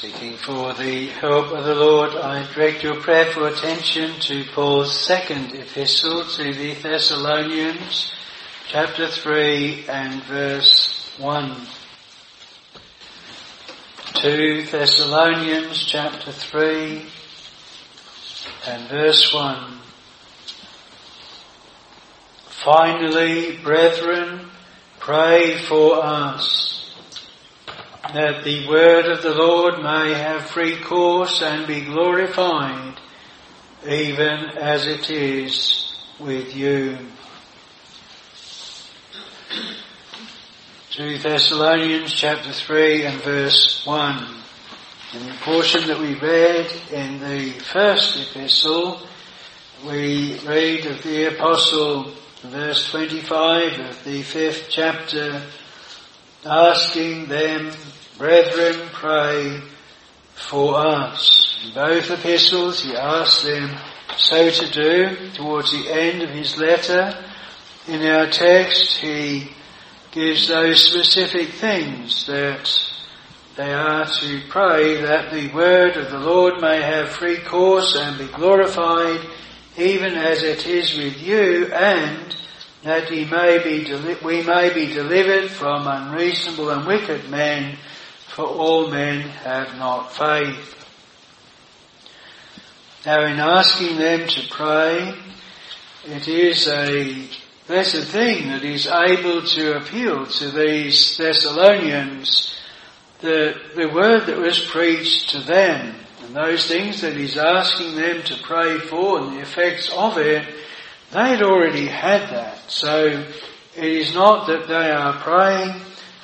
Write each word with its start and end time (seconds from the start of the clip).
Speaking 0.00 0.38
for 0.38 0.72
the 0.72 1.08
help 1.08 1.52
of 1.52 1.62
the 1.62 1.74
Lord, 1.74 2.16
I 2.16 2.50
direct 2.54 2.82
your 2.82 2.94
prayerful 3.02 3.44
attention 3.44 4.18
to 4.20 4.46
Paul's 4.54 4.98
second 4.98 5.54
epistle 5.54 6.24
to 6.24 6.54
the 6.54 6.72
Thessalonians, 6.72 8.10
chapter 8.66 9.08
3 9.08 9.84
and 9.90 10.22
verse 10.22 11.12
1. 11.18 11.66
2 14.22 14.66
Thessalonians 14.70 15.84
chapter 15.84 16.32
3 16.32 17.04
and 18.68 18.88
verse 18.88 19.34
1. 19.34 19.80
Finally, 22.64 23.58
brethren, 23.58 24.48
pray 24.98 25.58
for 25.68 26.02
us 26.02 26.69
that 28.14 28.42
the 28.42 28.66
word 28.68 29.06
of 29.06 29.22
the 29.22 29.34
Lord 29.34 29.82
may 29.82 30.14
have 30.14 30.50
free 30.50 30.76
course 30.80 31.42
and 31.42 31.66
be 31.66 31.82
glorified, 31.82 32.98
even 33.88 34.50
as 34.58 34.86
it 34.86 35.10
is 35.10 35.94
with 36.18 36.56
you. 36.56 36.98
2 40.90 41.18
Thessalonians 41.18 42.12
chapter 42.12 42.52
3 42.52 43.04
and 43.04 43.22
verse 43.22 43.86
1. 43.86 44.34
In 45.14 45.26
the 45.26 45.34
portion 45.42 45.86
that 45.86 46.00
we 46.00 46.14
read 46.14 46.66
in 46.92 47.20
the 47.20 47.50
first 47.60 48.16
epistle, 48.16 49.00
we 49.86 50.38
read 50.46 50.86
of 50.86 51.02
the 51.04 51.34
apostle, 51.34 52.12
verse 52.42 52.90
25 52.90 53.80
of 53.80 54.04
the 54.04 54.22
fifth 54.22 54.66
chapter, 54.68 55.42
asking 56.44 57.28
them 57.28 57.70
Brethren, 58.20 58.90
pray 58.92 59.62
for 60.34 60.74
us. 60.74 61.58
In 61.64 61.72
both 61.72 62.10
epistles, 62.10 62.82
he 62.84 62.94
asks 62.94 63.44
them 63.44 63.78
so 64.18 64.50
to 64.50 64.70
do. 64.70 65.30
Towards 65.30 65.72
the 65.72 65.90
end 65.90 66.20
of 66.20 66.28
his 66.28 66.58
letter, 66.58 67.16
in 67.88 68.02
our 68.02 68.26
text, 68.26 68.98
he 68.98 69.50
gives 70.10 70.48
those 70.48 70.86
specific 70.86 71.48
things 71.54 72.26
that 72.26 72.70
they 73.56 73.72
are 73.72 74.04
to 74.04 74.42
pray 74.50 75.00
that 75.00 75.32
the 75.32 75.50
word 75.54 75.96
of 75.96 76.10
the 76.10 76.18
Lord 76.18 76.60
may 76.60 76.82
have 76.82 77.08
free 77.08 77.38
course 77.38 77.96
and 77.96 78.18
be 78.18 78.26
glorified, 78.26 79.26
even 79.78 80.12
as 80.18 80.42
it 80.42 80.66
is 80.66 80.94
with 80.94 81.22
you, 81.22 81.72
and 81.72 82.36
that 82.82 83.08
he 83.08 83.24
may 83.24 83.64
be 83.64 83.84
deli- 83.84 84.18
we 84.22 84.42
may 84.42 84.74
be 84.74 84.92
delivered 84.92 85.50
from 85.50 85.86
unreasonable 85.86 86.68
and 86.68 86.86
wicked 86.86 87.30
men 87.30 87.78
for 88.34 88.44
all 88.44 88.88
men 88.88 89.20
have 89.20 89.76
not 89.78 90.12
faith. 90.12 90.76
Now 93.04 93.24
in 93.24 93.38
asking 93.38 93.98
them 93.98 94.28
to 94.28 94.48
pray, 94.50 95.14
it 96.06 96.28
is 96.28 96.68
a 96.68 97.26
blessed 97.66 98.08
thing 98.08 98.48
that 98.48 98.64
is 98.64 98.86
able 98.86 99.42
to 99.42 99.76
appeal 99.76 100.26
to 100.26 100.50
these 100.50 101.16
Thessalonians 101.16 102.56
the, 103.20 103.54
the 103.76 103.88
word 103.88 104.26
that 104.26 104.38
was 104.38 104.58
preached 104.66 105.30
to 105.30 105.40
them 105.40 105.94
and 106.22 106.34
those 106.34 106.66
things 106.66 107.02
that 107.02 107.16
he's 107.16 107.36
asking 107.36 107.96
them 107.96 108.22
to 108.22 108.36
pray 108.42 108.78
for 108.78 109.18
and 109.18 109.36
the 109.36 109.40
effects 109.40 109.90
of 109.92 110.16
it, 110.18 110.46
they'd 111.12 111.42
already 111.42 111.86
had 111.86 112.30
that. 112.30 112.70
So 112.70 113.26
it 113.76 113.84
is 113.84 114.14
not 114.14 114.46
that 114.46 114.68
they 114.68 114.90
are 114.90 115.14
praying 115.14 115.80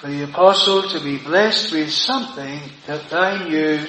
for 0.06 0.12
the 0.12 0.22
apostle 0.22 0.88
to 0.88 1.00
be 1.00 1.18
blessed 1.18 1.72
with 1.72 1.90
something 1.90 2.60
that 2.86 3.10
they 3.10 3.48
knew 3.48 3.84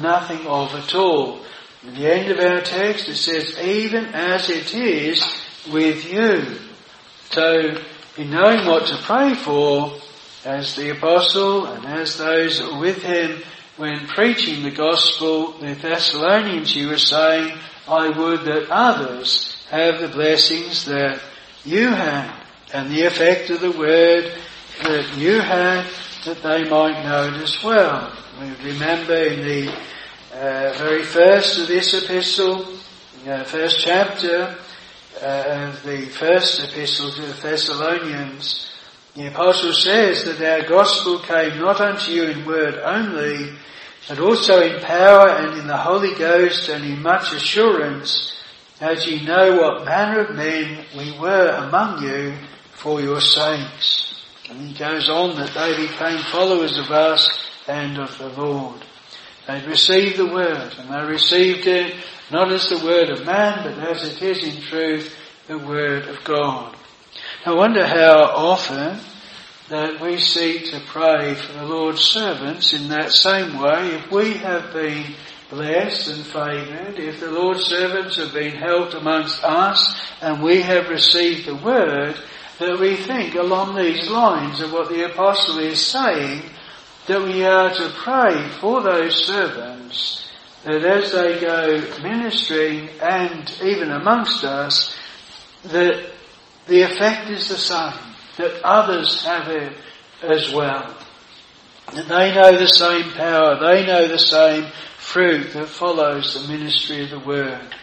nothing 0.00 0.46
of 0.46 0.74
at 0.74 0.94
all. 0.94 1.40
At 1.86 1.94
the 1.94 2.10
end 2.10 2.30
of 2.30 2.38
our 2.38 2.62
text 2.62 3.08
it 3.08 3.16
says, 3.16 3.58
even 3.58 4.06
as 4.06 4.48
it 4.48 4.72
is 4.72 5.22
with 5.70 6.10
you. 6.10 6.58
So, 7.30 7.82
in 8.16 8.30
knowing 8.30 8.66
what 8.66 8.86
to 8.86 8.96
pray 9.02 9.34
for, 9.34 9.92
as 10.46 10.74
the 10.74 10.90
apostle 10.90 11.66
and 11.66 11.84
as 11.84 12.16
those 12.16 12.62
with 12.80 13.02
him 13.02 13.42
when 13.76 14.06
preaching 14.06 14.62
the 14.62 14.70
gospel, 14.70 15.52
the 15.58 15.74
Thessalonians, 15.74 16.72
he 16.72 16.86
was 16.86 17.06
saying, 17.06 17.58
I 17.86 18.08
would 18.08 18.40
that 18.46 18.70
others 18.70 19.54
have 19.70 20.00
the 20.00 20.08
blessings 20.08 20.86
that 20.86 21.20
you 21.64 21.88
have. 21.88 22.34
And 22.72 22.90
the 22.90 23.04
effect 23.04 23.50
of 23.50 23.60
the 23.60 23.72
word 23.72 24.32
that 24.82 25.16
you 25.16 25.40
had 25.40 25.86
that 26.24 26.42
they 26.42 26.68
might 26.68 27.02
know 27.04 27.28
it 27.28 27.42
as 27.42 27.62
well. 27.62 28.12
We 28.40 28.72
remember 28.72 29.14
in 29.14 29.40
the 29.40 29.72
uh, 30.32 30.74
very 30.78 31.02
first 31.02 31.58
of 31.58 31.68
this 31.68 31.94
epistle, 31.94 32.66
uh, 33.26 33.44
first 33.44 33.80
chapter 33.80 34.56
uh, 35.22 35.70
of 35.70 35.82
the 35.82 36.06
first 36.06 36.60
epistle 36.60 37.10
to 37.10 37.22
the 37.22 37.32
Thessalonians, 37.32 38.70
the 39.14 39.26
apostle 39.26 39.72
says 39.72 40.24
that 40.26 40.40
our 40.40 40.68
gospel 40.68 41.18
came 41.18 41.58
not 41.58 41.80
unto 41.80 42.12
you 42.12 42.24
in 42.24 42.46
word 42.46 42.76
only, 42.76 43.52
but 44.08 44.20
also 44.20 44.60
in 44.60 44.80
power 44.80 45.28
and 45.28 45.58
in 45.58 45.66
the 45.66 45.76
Holy 45.76 46.14
Ghost 46.14 46.68
and 46.68 46.84
in 46.84 47.02
much 47.02 47.32
assurance, 47.32 48.32
as 48.80 49.06
ye 49.06 49.26
know 49.26 49.56
what 49.56 49.84
manner 49.84 50.20
of 50.20 50.36
men 50.36 50.84
we 50.96 51.18
were 51.18 51.48
among 51.48 52.02
you 52.02 52.34
for 52.74 53.00
your 53.00 53.20
sakes. 53.20 54.17
And 54.48 54.60
he 54.60 54.74
goes 54.74 55.08
on 55.08 55.36
that 55.36 55.54
they 55.54 55.86
became 55.86 56.18
followers 56.32 56.78
of 56.78 56.90
us 56.90 57.28
and 57.66 57.98
of 57.98 58.16
the 58.18 58.28
Lord. 58.28 58.82
They 59.46 59.64
received 59.66 60.16
the 60.16 60.26
word 60.26 60.74
and 60.78 60.90
they 60.90 61.12
received 61.12 61.66
it 61.66 61.94
not 62.30 62.52
as 62.52 62.68
the 62.68 62.84
word 62.84 63.10
of 63.10 63.24
man, 63.24 63.62
but 63.64 63.88
as 63.88 64.04
it 64.04 64.22
is 64.22 64.44
in 64.44 64.62
truth 64.62 65.14
the 65.46 65.58
word 65.58 66.06
of 66.08 66.22
God. 66.24 66.76
I 67.46 67.54
wonder 67.54 67.86
how 67.86 68.24
often 68.24 69.00
that 69.68 70.00
we 70.00 70.18
seek 70.18 70.70
to 70.70 70.80
pray 70.86 71.34
for 71.34 71.52
the 71.52 71.64
Lord's 71.64 72.00
servants 72.00 72.72
in 72.72 72.88
that 72.88 73.12
same 73.12 73.58
way. 73.58 73.94
If 73.94 74.10
we 74.10 74.34
have 74.34 74.72
been 74.72 75.14
blessed 75.50 76.08
and 76.08 76.26
favoured, 76.26 76.98
if 76.98 77.20
the 77.20 77.30
Lord's 77.30 77.64
servants 77.64 78.16
have 78.16 78.32
been 78.32 78.56
helped 78.56 78.94
amongst 78.94 79.42
us 79.44 79.98
and 80.20 80.42
we 80.42 80.62
have 80.62 80.88
received 80.88 81.46
the 81.46 81.56
word, 81.56 82.16
that 82.58 82.78
we 82.80 82.96
think 82.96 83.34
along 83.34 83.76
these 83.76 84.10
lines 84.10 84.60
of 84.60 84.72
what 84.72 84.88
the 84.88 85.10
apostle 85.10 85.58
is 85.58 85.84
saying, 85.84 86.42
that 87.06 87.22
we 87.22 87.44
are 87.44 87.72
to 87.72 87.92
pray 87.96 88.48
for 88.60 88.82
those 88.82 89.24
servants, 89.24 90.28
that 90.64 90.84
as 90.84 91.12
they 91.12 91.40
go 91.40 91.80
ministering 92.02 92.88
and 93.00 93.50
even 93.62 93.90
amongst 93.90 94.44
us, 94.44 94.96
that 95.64 96.10
the 96.66 96.82
effect 96.82 97.30
is 97.30 97.48
the 97.48 97.56
same, 97.56 98.14
that 98.38 98.60
others 98.64 99.24
have 99.24 99.48
it 99.48 99.72
as 100.22 100.52
well. 100.52 100.94
That 101.94 102.08
they 102.08 102.34
know 102.34 102.58
the 102.58 102.66
same 102.66 103.10
power, 103.12 103.58
they 103.60 103.86
know 103.86 104.08
the 104.08 104.18
same 104.18 104.70
fruit 104.98 105.52
that 105.52 105.68
follows 105.68 106.34
the 106.34 106.52
ministry 106.52 107.04
of 107.04 107.10
the 107.10 107.20
word. 107.20 107.74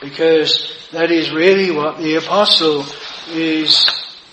Because 0.00 0.88
that 0.92 1.10
is 1.10 1.32
really 1.32 1.70
what 1.70 1.98
the 1.98 2.16
apostle 2.16 2.84
is 3.28 3.84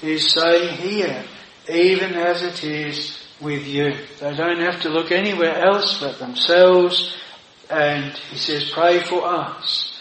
is 0.04 0.32
saying 0.32 0.78
here, 0.78 1.24
even 1.70 2.14
as 2.14 2.44
it 2.44 2.64
is 2.64 3.18
with 3.40 3.66
you. 3.66 3.96
They 4.20 4.36
don't 4.36 4.60
have 4.60 4.82
to 4.82 4.90
look 4.90 5.12
anywhere 5.12 5.56
else 5.56 6.00
but 6.00 6.20
themselves. 6.20 7.16
And 7.70 8.14
he 8.14 8.38
says, 8.38 8.70
pray 8.72 9.00
for 9.00 9.26
us 9.26 9.98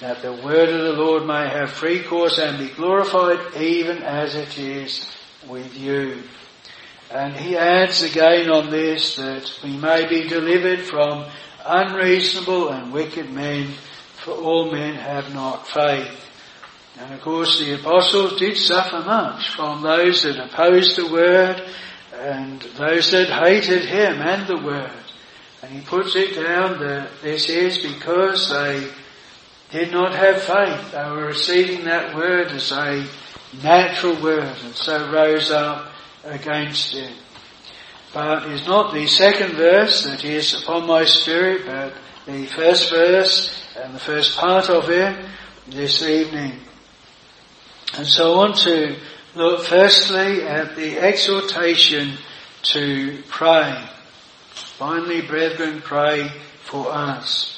that 0.00 0.22
the 0.22 0.32
word 0.32 0.68
of 0.68 0.84
the 0.84 1.02
Lord 1.02 1.26
may 1.26 1.48
have 1.48 1.70
free 1.70 2.02
course 2.02 2.38
and 2.38 2.58
be 2.58 2.72
glorified 2.74 3.56
even 3.56 4.02
as 4.02 4.34
it 4.34 4.58
is 4.58 5.06
with 5.48 5.76
you. 5.76 6.22
And 7.10 7.34
he 7.34 7.56
adds 7.56 8.02
again 8.02 8.50
on 8.50 8.70
this 8.70 9.16
that 9.16 9.50
we 9.64 9.76
may 9.76 10.06
be 10.08 10.28
delivered 10.28 10.82
from 10.82 11.24
unreasonable 11.64 12.68
and 12.68 12.92
wicked 12.92 13.30
men, 13.30 13.72
for 14.16 14.32
all 14.32 14.70
men 14.70 14.94
have 14.94 15.32
not 15.32 15.66
faith. 15.66 16.27
And 16.98 17.14
of 17.14 17.20
course 17.20 17.60
the 17.60 17.78
apostles 17.78 18.38
did 18.38 18.56
suffer 18.56 19.00
much 19.00 19.50
from 19.50 19.82
those 19.82 20.24
that 20.24 20.38
opposed 20.38 20.96
the 20.96 21.10
word 21.10 21.62
and 22.12 22.60
those 22.76 23.12
that 23.12 23.28
hated 23.28 23.84
him 23.84 24.20
and 24.20 24.46
the 24.48 24.62
word. 24.64 24.90
And 25.62 25.72
he 25.72 25.80
puts 25.80 26.16
it 26.16 26.34
down 26.34 26.80
that 26.80 27.10
this 27.22 27.48
is 27.48 27.78
because 27.78 28.50
they 28.50 28.90
did 29.70 29.92
not 29.92 30.14
have 30.14 30.42
faith. 30.42 30.92
They 30.92 31.10
were 31.10 31.26
receiving 31.26 31.84
that 31.84 32.16
word 32.16 32.48
as 32.48 32.72
a 32.72 33.06
natural 33.62 34.20
word 34.20 34.56
and 34.64 34.74
so 34.74 35.10
rose 35.12 35.50
up 35.50 35.92
against 36.24 36.94
it. 36.94 37.12
But 38.12 38.48
it's 38.50 38.66
not 38.66 38.92
the 38.92 39.06
second 39.06 39.52
verse 39.52 40.04
that 40.04 40.24
is 40.24 40.62
upon 40.62 40.86
my 40.86 41.04
spirit, 41.04 41.66
but 41.66 41.94
the 42.26 42.46
first 42.46 42.90
verse 42.90 43.64
and 43.76 43.94
the 43.94 44.00
first 44.00 44.36
part 44.36 44.68
of 44.68 44.88
it 44.90 45.24
this 45.68 46.02
evening. 46.02 46.58
And 47.96 48.06
so 48.06 48.34
I 48.34 48.36
want 48.36 48.56
to 48.58 48.96
look 49.34 49.64
firstly 49.64 50.42
at 50.42 50.76
the 50.76 50.98
exhortation 50.98 52.18
to 52.62 53.22
pray. 53.28 53.88
Finally, 54.50 55.22
brethren, 55.22 55.80
pray 55.80 56.30
for 56.64 56.92
us. 56.92 57.54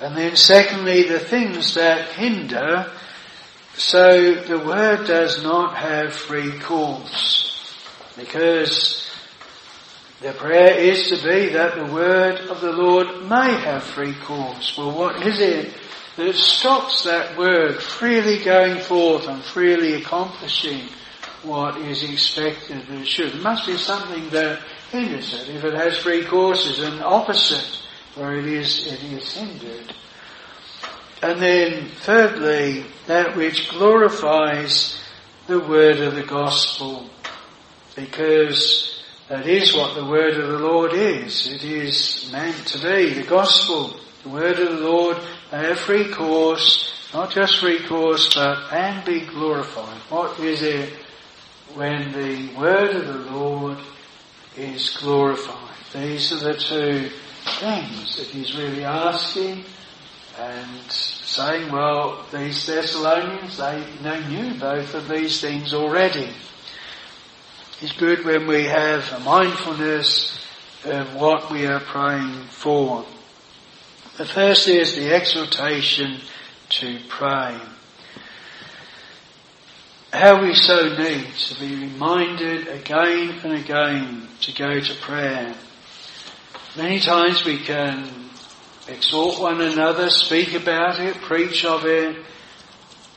And 0.00 0.16
then 0.16 0.36
secondly, 0.36 1.04
the 1.04 1.18
things 1.18 1.74
that 1.74 2.12
hinder, 2.12 2.90
so 3.74 4.34
the 4.34 4.58
word 4.58 5.06
does 5.06 5.42
not 5.42 5.76
have 5.76 6.14
free 6.14 6.58
course. 6.58 7.74
Because 8.16 9.10
the 10.20 10.32
prayer 10.32 10.78
is 10.78 11.08
to 11.08 11.16
be 11.16 11.50
that 11.50 11.74
the 11.74 11.92
word 11.92 12.40
of 12.48 12.60
the 12.60 12.72
Lord 12.72 13.22
may 13.28 13.52
have 13.52 13.82
free 13.82 14.14
course. 14.14 14.76
Well, 14.76 14.92
what 14.92 15.26
is 15.26 15.40
it 15.40 15.72
that 16.20 16.36
stops 16.36 17.04
that 17.04 17.36
word 17.38 17.82
freely 17.82 18.44
going 18.44 18.78
forth 18.82 19.26
and 19.26 19.42
freely 19.42 19.94
accomplishing 19.94 20.88
what 21.42 21.78
is 21.78 22.02
expected 22.02 22.86
that 22.86 23.00
it 23.00 23.06
should? 23.06 23.32
There 23.32 23.40
must 23.40 23.66
be 23.66 23.78
something 23.78 24.28
that 24.30 24.60
hinders 24.90 25.32
it. 25.32 25.48
If 25.48 25.64
it 25.64 25.72
has 25.72 25.98
three 25.98 26.24
courses, 26.26 26.80
an 26.80 27.02
opposite 27.02 27.80
where 28.16 28.36
it 28.36 28.44
is, 28.44 28.86
it 28.86 29.02
is 29.02 29.32
hindered. 29.32 29.94
And 31.22 31.40
then 31.40 31.88
thirdly, 32.02 32.84
that 33.06 33.34
which 33.34 33.70
glorifies 33.70 35.02
the 35.46 35.60
word 35.60 36.00
of 36.00 36.14
the 36.14 36.24
gospel. 36.24 37.08
Because 37.96 39.02
that 39.28 39.46
is 39.46 39.74
what 39.74 39.94
the 39.94 40.04
word 40.04 40.34
of 40.34 40.48
the 40.48 40.58
Lord 40.58 40.92
is. 40.92 41.46
It 41.46 41.64
is 41.64 42.28
meant 42.30 42.66
to 42.68 42.78
be 42.78 43.14
the 43.14 43.26
gospel. 43.26 43.98
The 44.22 44.28
word 44.28 44.58
of 44.58 44.78
the 44.78 44.84
Lord 44.84 45.16
free 45.50 46.10
course, 46.12 46.92
not 47.12 47.30
just 47.30 47.58
free 47.58 47.84
course, 47.86 48.34
but 48.34 48.72
and 48.72 49.04
be 49.04 49.26
glorified. 49.26 49.98
What 50.08 50.38
is 50.38 50.62
it 50.62 50.92
when 51.74 52.12
the 52.12 52.54
word 52.56 52.94
of 52.94 53.06
the 53.06 53.30
Lord 53.32 53.78
is 54.56 54.96
glorified? 54.96 55.74
These 55.92 56.32
are 56.32 56.52
the 56.52 56.54
two 56.54 57.10
things 57.58 58.16
that 58.16 58.26
he's 58.26 58.56
really 58.56 58.84
asking 58.84 59.64
and 60.38 60.90
saying, 60.90 61.70
well, 61.72 62.24
these 62.32 62.66
Thessalonians, 62.66 63.56
they, 63.56 63.84
they 64.02 64.26
knew 64.28 64.54
both 64.54 64.94
of 64.94 65.08
these 65.08 65.40
things 65.40 65.74
already. 65.74 66.30
It's 67.80 67.92
good 67.92 68.24
when 68.24 68.46
we 68.46 68.64
have 68.64 69.10
a 69.12 69.20
mindfulness 69.20 70.38
of 70.84 71.14
what 71.14 71.50
we 71.50 71.66
are 71.66 71.80
praying 71.80 72.44
for. 72.50 73.04
The 74.20 74.26
first 74.26 74.68
is 74.68 74.96
the 74.96 75.14
exhortation 75.14 76.20
to 76.68 76.98
pray. 77.08 77.58
How 80.12 80.42
we 80.42 80.54
so 80.54 80.94
need 80.94 81.26
to 81.32 81.58
be 81.58 81.74
reminded 81.74 82.68
again 82.68 83.40
and 83.42 83.54
again 83.54 84.28
to 84.42 84.52
go 84.52 84.78
to 84.78 84.94
prayer. 84.96 85.54
Many 86.76 87.00
times 87.00 87.46
we 87.46 87.60
can 87.60 88.28
exhort 88.88 89.40
one 89.40 89.62
another, 89.62 90.10
speak 90.10 90.52
about 90.52 91.00
it, 91.00 91.16
preach 91.22 91.64
of 91.64 91.86
it, 91.86 92.22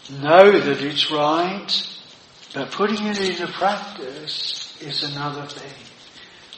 know 0.09 0.57
that 0.57 0.81
it's 0.81 1.11
right, 1.11 1.97
but 2.53 2.71
putting 2.71 3.06
it 3.07 3.19
into 3.19 3.47
practice 3.47 4.81
is 4.81 5.03
another 5.03 5.47
thing. 5.47 5.83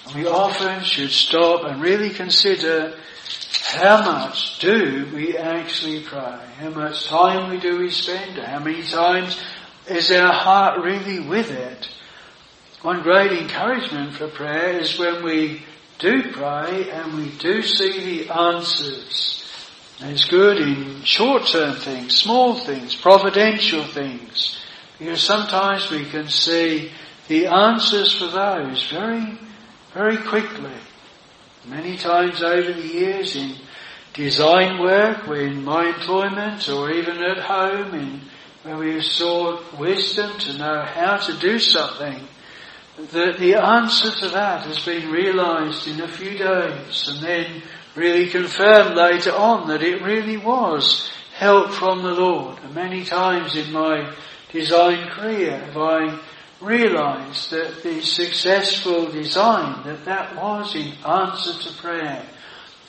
And 0.06 0.24
we 0.24 0.30
often 0.30 0.84
should 0.84 1.10
stop 1.10 1.64
and 1.64 1.82
really 1.82 2.12
consider 2.12 2.96
how 3.62 4.02
much 4.02 4.60
do 4.60 5.10
we 5.14 5.38
actually 5.38 6.02
pray? 6.02 6.40
How 6.58 6.70
much 6.70 7.08
time 7.08 7.60
do 7.60 7.80
we 7.80 7.90
spend? 7.90 8.38
How 8.38 8.60
many 8.60 8.84
times 8.84 9.42
is 9.88 10.12
our 10.12 10.34
heart 10.34 10.84
really 10.84 11.20
with 11.20 11.52
it? 11.52 11.90
One 12.82 13.02
great 13.02 13.32
encouragement 13.32 14.14
for 14.14 14.28
prayer 14.28 14.80
is 14.80 15.00
when 15.00 15.24
we 15.24 15.64
do 16.00 16.32
pray 16.32 16.90
and 16.92 17.16
we 17.16 17.32
do 17.38 17.62
see 17.62 18.24
the 18.24 18.34
answers. 18.34 19.44
And 20.02 20.12
it's 20.12 20.26
good 20.26 20.58
in 20.58 21.02
short-term 21.04 21.76
things, 21.76 22.16
small 22.18 22.60
things, 22.60 22.96
providential 22.96 23.84
things. 23.84 24.60
Because 25.00 25.22
sometimes 25.22 25.90
we 25.90 26.06
can 26.06 26.30
see 26.30 26.92
the 27.28 27.48
answers 27.48 28.18
for 28.18 28.28
those 28.28 28.90
very, 28.90 29.38
very 29.94 30.18
quickly. 30.18 30.72
Many 31.68 31.98
times 31.98 32.44
over 32.44 32.74
the 32.74 32.88
years 32.88 33.36
in 33.36 33.56
design 34.14 34.80
work, 34.80 35.28
in 35.28 35.64
my 35.64 35.88
employment, 35.88 36.70
or 36.70 36.92
even 36.92 37.18
at 37.24 37.40
home, 37.40 37.94
in 37.96 38.22
where 38.64 38.78
we 38.78 39.02
sought 39.02 39.78
wisdom 39.80 40.38
to 40.40 40.58
know 40.58 40.84
how 40.86 41.18
to 41.18 41.38
do 41.40 41.58
something, 41.58 42.28
that 43.12 43.38
the 43.40 43.56
answer 43.56 44.12
to 44.12 44.30
that 44.30 44.66
has 44.66 44.86
been 44.86 45.12
realized 45.12 45.88
in 45.88 46.02
a 46.02 46.08
few 46.08 46.38
days 46.38 47.08
and 47.08 47.22
then 47.22 47.62
really 47.96 48.30
confirmed 48.30 48.96
later 48.96 49.32
on 49.32 49.68
that 49.68 49.82
it 49.82 50.02
really 50.02 50.38
was 50.38 51.10
help 51.36 51.72
from 51.72 52.04
the 52.04 52.14
Lord. 52.14 52.58
And 52.64 52.74
many 52.74 53.04
times 53.04 53.56
in 53.56 53.72
my 53.72 54.14
design 54.52 55.10
career 55.10 55.58
have 55.58 55.78
I 55.78 56.20
realized 56.66 57.52
that 57.52 57.84
the 57.84 58.02
successful 58.02 59.12
design, 59.12 59.84
that 59.86 60.06
that 60.06 60.36
was 60.36 60.76
in 60.76 60.94
answer 61.06 61.54
to 61.54 61.82
prayer. 61.82 62.26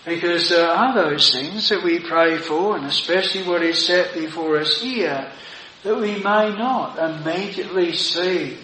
Because 0.05 0.49
there 0.49 0.69
are 0.69 0.94
those 0.94 1.32
things 1.32 1.69
that 1.69 1.82
we 1.82 1.99
pray 1.99 2.38
for, 2.38 2.76
and 2.76 2.87
especially 2.87 3.43
what 3.43 3.62
is 3.62 3.84
set 3.84 4.14
before 4.14 4.58
us 4.58 4.81
here, 4.81 5.31
that 5.82 5.96
we 5.96 6.14
may 6.14 6.55
not 6.56 6.99
immediately 6.99 7.93
see 7.93 8.56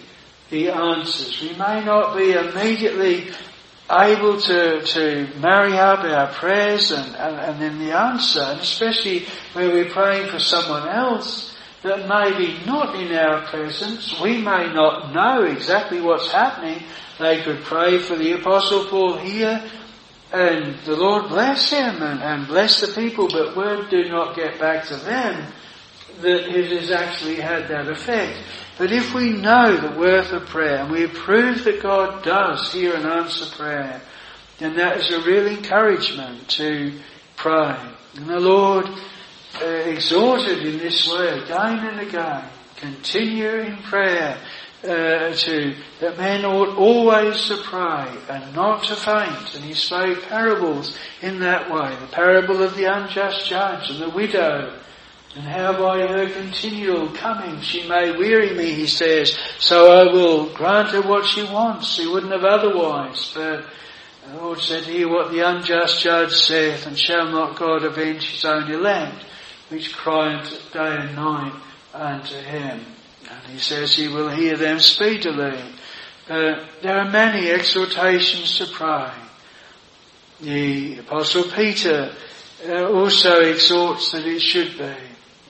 the 0.49 0.69
answers. 0.69 1.41
We 1.41 1.49
may 1.49 1.83
not 1.83 2.15
be 2.15 2.31
immediately 2.31 3.31
able 3.91 4.39
to, 4.39 4.81
to 4.81 5.27
marry 5.39 5.77
up 5.77 5.99
our 5.99 6.27
prayers 6.33 6.91
and, 6.91 7.15
and, 7.15 7.35
and 7.35 7.61
then 7.61 7.79
the 7.79 7.97
answer, 7.97 8.41
and 8.41 8.61
especially 8.61 9.25
where 9.53 9.69
we're 9.69 9.89
praying 9.89 10.29
for 10.29 10.39
someone 10.39 10.87
else, 10.87 11.52
that 11.83 12.07
may 12.07 12.37
be 12.37 12.65
not 12.65 12.95
in 12.95 13.13
our 13.13 13.45
presence. 13.45 14.19
We 14.21 14.37
may 14.37 14.73
not 14.73 15.13
know 15.13 15.43
exactly 15.43 15.99
what's 16.01 16.31
happening. 16.31 16.81
They 17.19 17.43
could 17.43 17.61
pray 17.63 17.99
for 17.99 18.15
the 18.15 18.33
Apostle 18.33 18.85
Paul 18.85 19.17
here, 19.17 19.63
and 20.31 20.79
the 20.85 20.95
Lord 20.95 21.29
bless 21.29 21.69
him 21.69 22.01
and, 22.01 22.21
and 22.21 22.47
bless 22.47 22.79
the 22.79 22.87
people, 22.87 23.27
but 23.27 23.55
word 23.55 23.89
do 23.89 24.09
not 24.09 24.35
get 24.35 24.59
back 24.59 24.85
to 24.87 24.95
them 24.95 25.51
that 26.21 26.47
it 26.47 26.71
has 26.79 26.91
actually 26.91 27.35
had 27.35 27.67
that 27.67 27.87
effect. 27.87 28.39
But 28.77 28.91
if 28.91 29.13
we 29.13 29.31
know 29.31 29.77
the 29.77 29.99
worth 29.99 30.31
of 30.31 30.47
prayer 30.47 30.77
and 30.77 30.91
we 30.91 31.07
prove 31.07 31.63
that 31.65 31.83
God 31.83 32.23
does 32.23 32.71
hear 32.71 32.95
and 32.95 33.05
answer 33.05 33.45
prayer, 33.55 34.01
then 34.59 34.75
that 34.77 34.97
is 34.97 35.11
a 35.11 35.21
real 35.21 35.47
encouragement 35.47 36.47
to 36.49 36.99
pray. 37.35 37.77
And 38.15 38.27
the 38.27 38.39
Lord 38.39 38.87
uh, 39.61 39.65
exhorted 39.65 40.65
in 40.65 40.79
this 40.79 41.07
way 41.07 41.39
again 41.39 41.79
and 41.87 41.99
again. 41.99 42.43
Continue 42.77 43.59
in 43.59 43.77
prayer 43.77 44.37
uh, 44.83 45.33
to 45.33 45.75
that 46.01 46.17
men 46.17 46.43
ought 46.43 46.75
always 46.77 47.47
to 47.47 47.57
pray 47.63 48.07
and 48.29 48.53
not 48.55 48.83
to 48.83 48.95
faint. 48.95 49.55
And 49.55 49.63
he 49.63 49.73
spoke 49.73 50.23
parables 50.23 50.97
in 51.21 51.39
that 51.39 51.71
way. 51.71 51.95
The 52.01 52.07
parable 52.07 52.61
of 52.61 52.75
the 52.75 52.85
unjust 52.85 53.47
judge 53.47 53.89
and 53.89 54.01
the 54.01 54.09
widow. 54.09 54.79
And 55.35 55.45
how 55.45 55.73
by 55.73 56.05
her 56.05 56.29
continual 56.29 57.09
coming 57.09 57.61
she 57.61 57.87
may 57.87 58.11
weary 58.15 58.53
me, 58.55 58.73
he 58.73 58.85
says, 58.85 59.35
so 59.57 59.91
I 59.91 60.11
will 60.11 60.53
grant 60.53 60.89
her 60.89 61.01
what 61.01 61.25
she 61.25 61.43
wants. 61.43 61.87
She 61.87 62.05
wouldn't 62.05 62.31
have 62.31 62.43
otherwise. 62.43 63.31
But 63.33 63.65
the 64.27 64.37
Lord 64.37 64.59
said, 64.59 64.83
hear 64.83 65.09
what 65.09 65.31
the 65.31 65.39
unjust 65.39 66.01
judge 66.01 66.33
saith, 66.33 66.85
and 66.85 66.97
shall 66.97 67.31
not 67.31 67.57
God 67.57 67.83
avenge 67.83 68.29
his 68.29 68.45
own 68.45 68.69
elect? 68.69 69.25
Which 69.73 69.95
cried 69.95 70.43
day 70.71 70.97
and 70.97 71.15
night 71.15 71.53
unto 71.93 72.35
him. 72.35 72.79
And 73.29 73.51
he 73.51 73.57
says 73.57 73.95
he 73.95 74.07
will 74.07 74.29
hear 74.29 74.55
them 74.55 74.79
speedily. 74.79 75.59
Uh, 76.29 76.65
there 76.83 76.99
are 76.99 77.09
many 77.09 77.49
exhortations 77.49 78.57
to 78.59 78.67
pray. 78.67 79.11
The 80.41 80.99
Apostle 80.99 81.45
Peter 81.45 82.13
uh, 82.67 82.91
also 82.91 83.39
exhorts 83.39 84.11
that 84.11 84.25
it 84.25 84.41
should 84.41 84.77
be, 84.77 84.95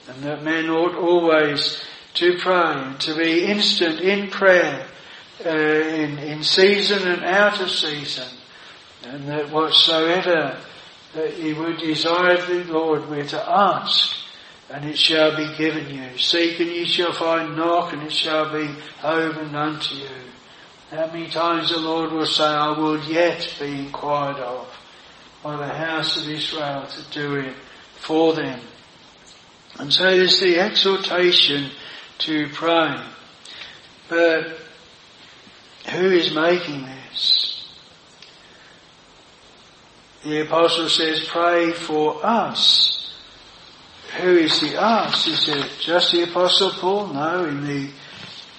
and 0.08 0.24
that 0.24 0.44
men 0.44 0.70
ought 0.70 0.96
always 0.96 1.84
to 2.14 2.38
pray 2.40 2.74
and 2.76 3.00
to 3.02 3.16
be 3.16 3.44
instant 3.44 4.00
in 4.00 4.30
prayer, 4.30 4.88
uh, 5.46 5.50
in, 5.50 6.18
in 6.20 6.44
season 6.44 7.08
and 7.08 7.24
out 7.26 7.60
of 7.60 7.70
season, 7.70 8.30
and 9.04 9.28
that 9.28 9.50
whatsoever 9.50 10.58
that 11.14 11.38
ye 11.38 11.54
would 11.54 11.78
desire 11.78 12.38
the 12.38 12.64
Lord, 12.72 13.10
we're 13.10 13.26
to 13.26 13.50
ask, 13.50 14.16
and 14.70 14.86
it 14.86 14.98
shall 14.98 15.36
be 15.36 15.56
given 15.58 15.90
you. 15.94 16.18
Seek 16.18 16.60
and 16.60 16.70
ye 16.70 16.86
shall 16.86 17.14
find, 17.14 17.56
knock 17.56 17.94
and 17.94 18.04
it 18.04 18.12
shall 18.12 18.52
be 18.52 18.74
opened 19.04 19.56
unto 19.56 19.96
you. 19.96 20.10
How 20.90 21.08
many 21.08 21.30
times 21.30 21.70
the 21.70 21.80
Lord 21.80 22.12
will 22.12 22.26
say, 22.26 22.44
I 22.44 22.78
will 22.78 23.00
yet 23.04 23.56
be 23.60 23.80
inquired 23.80 24.38
of 24.38 24.68
by 25.44 25.58
the 25.58 25.74
house 25.74 26.18
of 26.18 26.30
Israel 26.30 26.88
to 26.88 27.12
do 27.12 27.36
it 27.36 27.56
for 27.96 28.34
them. 28.34 28.60
And 29.80 29.92
so 29.92 30.04
there's 30.04 30.40
the 30.40 30.60
exhortation 30.60 31.72
to 32.20 32.48
pray. 32.50 33.04
But 34.08 34.58
who 35.92 36.12
is 36.12 36.34
making 36.34 36.86
this? 36.86 37.03
The 40.24 40.42
apostle 40.42 40.88
says, 40.88 41.28
pray 41.28 41.72
for 41.72 42.26
us. 42.26 43.14
Who 44.22 44.38
is 44.38 44.60
the 44.62 44.82
us? 44.82 45.28
Is 45.28 45.50
it 45.50 45.70
just 45.82 46.12
the 46.12 46.24
apostle 46.24 46.72
Paul? 46.72 47.08
No, 47.08 47.46
in 47.46 47.66
the 47.66 47.90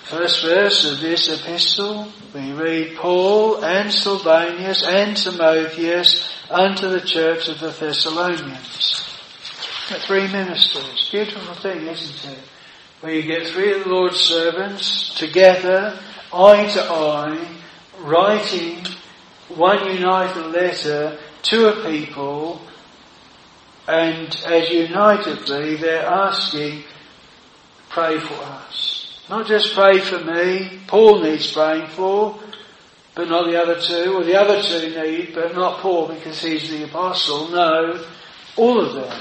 first 0.03 0.43
verse 0.43 0.85
of 0.85 1.01
this 1.01 1.29
epistle, 1.29 2.09
we 2.35 2.53
read 2.53 2.97
Paul 2.97 3.65
and 3.65 3.91
Silvanus 3.93 4.85
and 4.85 5.17
Timotheus 5.17 6.29
unto 6.51 6.89
the 6.89 7.01
church 7.01 7.49
of 7.49 7.61
the 7.61 7.71
Thessalonians. 7.71 9.03
The 9.89 10.01
three 10.01 10.27
ministers. 10.27 11.09
Beautiful 11.11 11.55
thing, 11.55 11.87
isn't 11.87 12.33
it? 12.33 12.39
Where 13.01 13.15
you 13.15 13.23
get 13.23 13.49
three 13.49 13.73
of 13.73 13.85
the 13.85 13.91
Lord's 13.91 14.21
servants 14.21 15.15
together, 15.19 15.99
eye 16.33 16.67
to 16.67 16.83
eye, 16.83 17.49
writing 18.01 18.85
one 19.49 19.95
united 19.95 20.47
letter 20.47 21.19
to 21.45 21.69
a 21.69 21.91
people, 21.91 22.61
and 23.87 24.29
as 24.47 24.71
unitedly 24.71 25.77
they're 25.77 26.07
asking, 26.07 26.85
pray 27.91 28.19
for 28.19 28.35
us. 28.35 29.23
Not 29.29 29.47
just 29.47 29.75
pray 29.75 29.99
for 30.01 30.19
me, 30.19 30.81
Paul 30.87 31.23
needs 31.23 31.53
praying 31.53 31.89
for, 31.89 32.39
but 33.15 33.29
not 33.29 33.47
the 33.47 33.61
other 33.61 33.81
two, 33.81 34.15
or 34.15 34.25
the 34.25 34.39
other 34.39 34.63
two 34.63 35.01
need, 35.01 35.35
but 35.35 35.55
not 35.55 35.81
Paul 35.81 36.09
because 36.09 36.43
he's 36.43 36.71
the 36.71 36.85
apostle. 36.85 37.49
No, 37.49 38.05
all 38.57 38.81
of 38.81 38.95
them. 38.95 39.21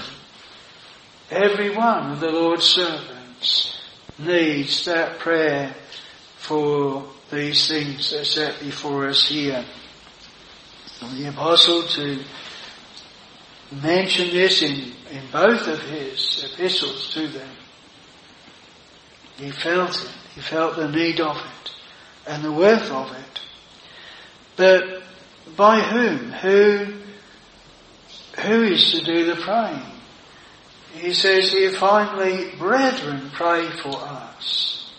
Every 1.29 1.75
one 1.75 2.11
of 2.11 2.19
the 2.19 2.31
Lord's 2.31 2.65
servants 2.65 3.79
needs 4.19 4.85
that 4.85 5.19
prayer 5.19 5.75
for 6.37 7.05
these 7.31 7.67
things 7.67 8.11
that 8.11 8.21
are 8.21 8.25
set 8.25 8.59
before 8.59 9.07
us 9.07 9.27
here. 9.27 9.63
And 11.01 11.17
the 11.17 11.29
apostle 11.29 11.83
to 11.83 12.23
mention 13.81 14.29
this 14.29 14.61
in, 14.61 14.93
in 15.11 15.23
both 15.31 15.67
of 15.67 15.81
his 15.81 16.45
epistles 16.53 17.13
to 17.13 17.27
them 17.27 17.49
he 19.37 19.51
felt 19.51 19.91
it. 20.03 20.11
He 20.35 20.41
felt 20.41 20.75
the 20.75 20.89
need 20.89 21.19
of 21.19 21.37
it 21.37 21.71
and 22.27 22.43
the 22.43 22.51
worth 22.51 22.89
of 22.91 23.11
it. 23.11 23.41
But 24.55 25.03
by 25.55 25.81
whom? 25.81 26.31
Who, 26.31 26.85
who 28.41 28.63
is 28.63 28.91
to 28.91 29.03
do 29.03 29.25
the 29.25 29.41
praying? 29.41 29.81
He 30.95 31.13
says 31.13 31.51
here 31.51 31.71
finally, 31.71 32.51
brethren, 32.57 33.31
pray 33.33 33.69
for 33.81 33.95
us. 33.95 34.91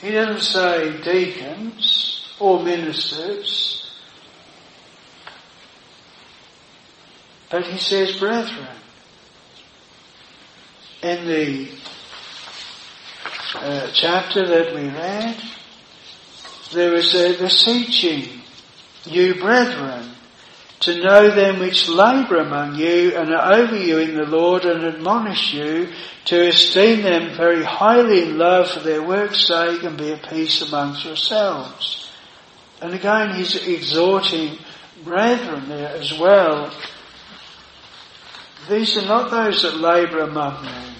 He 0.00 0.10
doesn't 0.10 0.40
say 0.40 1.02
deacons 1.02 2.26
or 2.38 2.62
ministers, 2.62 3.79
but 7.50 7.66
he 7.66 7.78
says 7.78 8.16
brethren. 8.18 8.68
In 11.02 11.26
the 11.26 11.68
uh, 13.54 13.90
chapter 13.92 14.46
that 14.46 14.74
we 14.74 14.88
read, 14.88 15.36
there 16.72 16.94
is 16.94 17.14
a 17.14 17.38
beseeching 17.38 18.42
you 19.04 19.34
brethren 19.40 20.10
to 20.80 21.02
know 21.02 21.34
them 21.34 21.58
which 21.58 21.88
labour 21.88 22.36
among 22.36 22.76
you 22.76 23.14
and 23.16 23.34
are 23.34 23.52
over 23.52 23.76
you 23.76 23.98
in 23.98 24.14
the 24.14 24.24
Lord 24.24 24.64
and 24.64 24.84
admonish 24.84 25.52
you 25.52 25.88
to 26.26 26.48
esteem 26.48 27.02
them 27.02 27.36
very 27.36 27.62
highly 27.64 28.22
in 28.22 28.38
love 28.38 28.70
for 28.70 28.80
their 28.80 29.02
work's 29.02 29.46
sake 29.46 29.82
and 29.82 29.98
be 29.98 30.12
at 30.12 30.28
peace 30.28 30.62
amongst 30.62 31.04
yourselves. 31.04 32.08
And 32.80 32.94
again 32.94 33.34
he's 33.34 33.56
exhorting 33.56 34.58
brethren 35.04 35.68
there 35.68 35.96
as 35.96 36.18
well. 36.18 36.72
These 38.68 38.98
are 38.98 39.06
not 39.06 39.30
those 39.30 39.62
that 39.62 39.76
labour 39.76 40.20
among 40.20 40.64
you. 40.64 40.94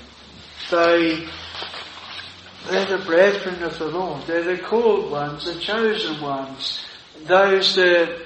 They 0.70 1.28
they're 2.68 2.98
the 2.98 3.04
brethren 3.04 3.62
of 3.62 3.78
the 3.78 3.86
Lord. 3.86 4.26
They're 4.26 4.44
the 4.44 4.62
called 4.62 5.10
ones, 5.10 5.46
the 5.46 5.58
chosen 5.58 6.20
ones, 6.20 6.84
those 7.24 7.74
that 7.76 8.22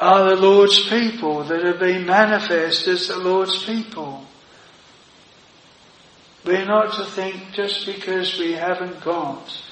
are 0.00 0.30
the 0.30 0.36
Lord's 0.36 0.88
people, 0.88 1.44
that 1.44 1.64
have 1.64 1.78
been 1.78 2.06
manifest 2.06 2.86
as 2.88 3.08
the 3.08 3.18
Lord's 3.18 3.64
people. 3.64 4.24
We're 6.44 6.64
not 6.64 6.94
to 6.94 7.04
think 7.04 7.52
just 7.52 7.86
because 7.86 8.38
we 8.38 8.52
haven't 8.52 9.04
got 9.04 9.62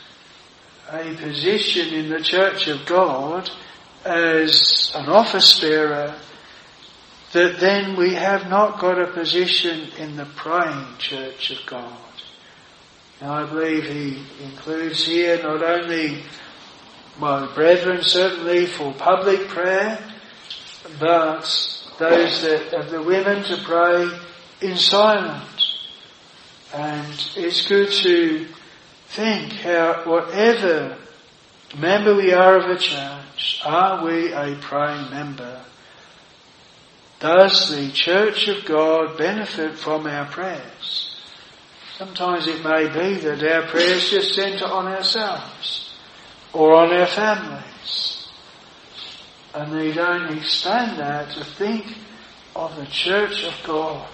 a 0.90 1.14
position 1.14 1.94
in 1.94 2.10
the 2.10 2.20
church 2.20 2.68
of 2.68 2.86
God 2.86 3.50
as 4.04 4.92
an 4.94 5.08
office 5.08 5.58
bearer 5.60 6.14
that 7.32 7.60
then 7.60 7.96
we 7.96 8.14
have 8.14 8.48
not 8.48 8.80
got 8.80 9.00
a 9.00 9.06
position 9.12 9.88
in 9.98 10.16
the 10.16 10.26
praying 10.36 10.86
church 10.98 11.50
of 11.50 11.58
God. 11.66 11.96
Now 13.20 13.34
I 13.34 13.46
believe 13.48 13.84
he 13.84 14.22
includes 14.44 15.04
here 15.04 15.40
not 15.42 15.62
only 15.62 16.24
my 17.18 17.46
brethren 17.54 18.02
certainly 18.02 18.66
for 18.66 18.92
public 18.94 19.46
prayer, 19.48 19.98
but 20.98 21.42
those 21.98 22.42
that 22.42 22.72
of 22.72 22.90
the 22.90 23.02
women 23.02 23.44
to 23.44 23.62
pray 23.64 24.10
in 24.60 24.76
silence. 24.76 25.86
And 26.74 27.30
it's 27.36 27.66
good 27.66 27.90
to 27.92 28.46
think 29.08 29.52
how 29.52 30.02
whatever 30.04 30.96
member 31.78 32.14
we 32.16 32.32
are 32.32 32.56
of 32.56 32.70
a 32.70 32.78
church, 32.78 33.60
are 33.64 34.04
we 34.04 34.32
a 34.32 34.56
praying 34.60 35.10
member? 35.10 35.60
Does 37.20 37.68
the 37.68 37.90
church 37.92 38.48
of 38.48 38.64
God 38.64 39.18
benefit 39.18 39.78
from 39.78 40.06
our 40.06 40.24
prayers? 40.24 41.14
Sometimes 41.98 42.46
it 42.46 42.64
may 42.64 42.88
be 42.88 43.20
that 43.20 43.42
our 43.42 43.68
prayers 43.68 44.08
just 44.08 44.34
centre 44.34 44.64
on 44.64 44.86
ourselves 44.88 45.94
or 46.54 46.74
on 46.74 46.90
our 46.94 47.06
families. 47.06 48.26
And 49.54 49.70
they 49.70 49.92
don't 49.92 50.34
expand 50.38 50.98
that 50.98 51.30
to 51.32 51.44
think 51.44 51.94
of 52.56 52.74
the 52.76 52.86
church 52.86 53.44
of 53.44 53.54
God. 53.66 54.08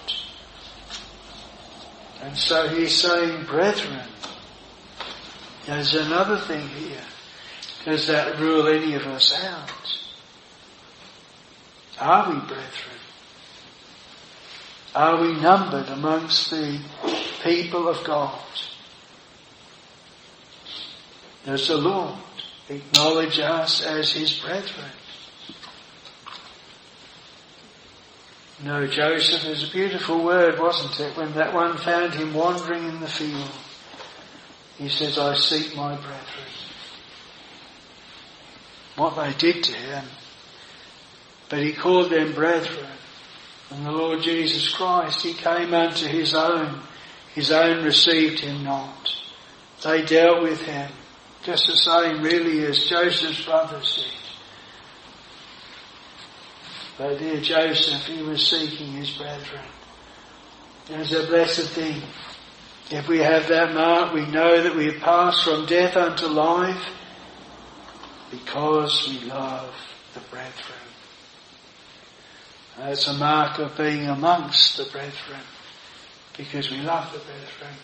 And 2.21 2.35
so 2.35 2.67
he's 2.67 2.93
saying, 2.93 3.45
brethren, 3.45 4.05
there's 5.65 5.95
another 5.95 6.39
thing 6.39 6.67
here. 6.67 7.05
Does 7.85 8.07
that 8.07 8.37
rule 8.37 8.67
any 8.67 8.95
of 8.95 9.03
us 9.03 9.33
out? 9.45 9.71
Are 11.99 12.29
we 12.29 12.39
brethren? 12.39 12.96
Are 14.97 15.21
we 15.21 15.39
numbered 15.39 15.89
amongst 15.89 16.49
the 16.49 16.79
people 17.43 17.87
of 17.87 18.03
God. 18.03 18.39
Does 21.45 21.67
the 21.67 21.77
Lord 21.77 22.15
acknowledge 22.67 23.39
us 23.39 23.81
as 23.81 24.11
His 24.11 24.39
brethren? 24.39 24.89
No, 28.63 28.87
Joseph 28.87 29.45
is 29.45 29.69
a 29.69 29.71
beautiful 29.71 30.23
word, 30.25 30.59
wasn't 30.59 30.99
it, 30.99 31.15
when 31.15 31.31
that 31.35 31.53
one 31.53 31.77
found 31.77 32.15
him 32.15 32.33
wandering 32.33 32.89
in 32.89 32.99
the 32.99 33.07
field. 33.07 33.51
He 34.79 34.89
says, 34.89 35.19
I 35.19 35.35
seek 35.35 35.75
my 35.75 35.95
brethren. 35.95 36.47
What 38.95 39.15
they 39.15 39.31
did 39.33 39.63
to 39.63 39.73
him. 39.73 40.05
But 41.49 41.59
he 41.59 41.73
called 41.73 42.09
them 42.09 42.33
brethren. 42.33 42.96
And 43.69 43.85
the 43.85 43.91
Lord 43.91 44.21
Jesus 44.21 44.73
Christ, 44.73 45.21
He 45.21 45.33
came 45.33 45.73
unto 45.73 46.07
His 46.07 46.33
own 46.33 46.81
his 47.37 47.51
own 47.51 47.83
received 47.83 48.39
him 48.39 48.63
not. 48.63 49.15
They 49.83 50.03
dealt 50.03 50.41
with 50.41 50.59
him 50.59 50.89
just 51.43 51.67
the 51.67 51.75
same 51.75 52.23
really 52.23 52.65
as 52.65 52.85
Joseph's 52.85 53.45
brothers 53.45 53.95
did. 53.95 54.05
But 56.97 57.19
dear 57.19 57.39
Joseph, 57.39 58.07
he 58.07 58.23
was 58.23 58.47
seeking 58.47 58.93
his 58.93 59.11
brethren. 59.11 59.61
It's 60.89 61.13
a 61.13 61.27
blessed 61.27 61.69
thing. 61.69 62.01
If 62.89 63.07
we 63.07 63.19
have 63.19 63.47
that 63.49 63.75
mark, 63.75 64.15
we 64.15 64.25
know 64.25 64.63
that 64.63 64.75
we 64.75 64.85
have 64.85 65.01
passed 65.01 65.43
from 65.43 65.67
death 65.67 65.95
unto 65.95 66.25
life 66.25 66.89
because 68.31 69.07
we 69.07 69.29
love 69.29 69.75
the 70.15 70.21
brethren. 70.21 70.76
That's 72.77 73.07
a 73.07 73.13
mark 73.13 73.57
of 73.57 73.75
being 73.75 74.07
amongst 74.07 74.77
the 74.77 74.85
brethren 74.85 75.41
because 76.37 76.69
we 76.69 76.77
love 76.77 77.11
the 77.11 77.19
brethren. 77.19 77.75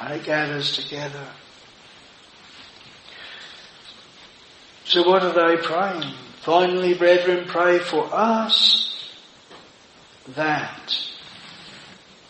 And 0.00 0.14
it 0.14 0.24
gathers 0.24 0.76
together. 0.76 1.26
So 4.84 5.08
what 5.08 5.22
are 5.22 5.32
they 5.32 5.62
praying? 5.62 6.14
Finally, 6.40 6.94
brethren, 6.94 7.46
pray 7.46 7.78
for 7.78 8.08
us 8.12 9.14
that 10.34 10.98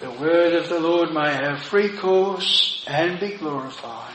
the 0.00 0.10
word 0.10 0.54
of 0.54 0.68
the 0.68 0.80
Lord 0.80 1.12
may 1.12 1.32
have 1.32 1.62
free 1.62 1.96
course 1.96 2.84
and 2.86 3.18
be 3.18 3.36
glorified, 3.36 4.14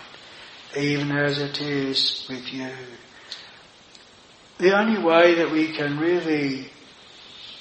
even 0.77 1.11
as 1.11 1.39
it 1.39 1.59
is 1.61 2.25
with 2.29 2.53
you. 2.53 2.69
The 4.59 4.77
only 4.77 5.01
way 5.01 5.35
that 5.35 5.51
we 5.51 5.73
can 5.73 5.97
really 5.97 6.69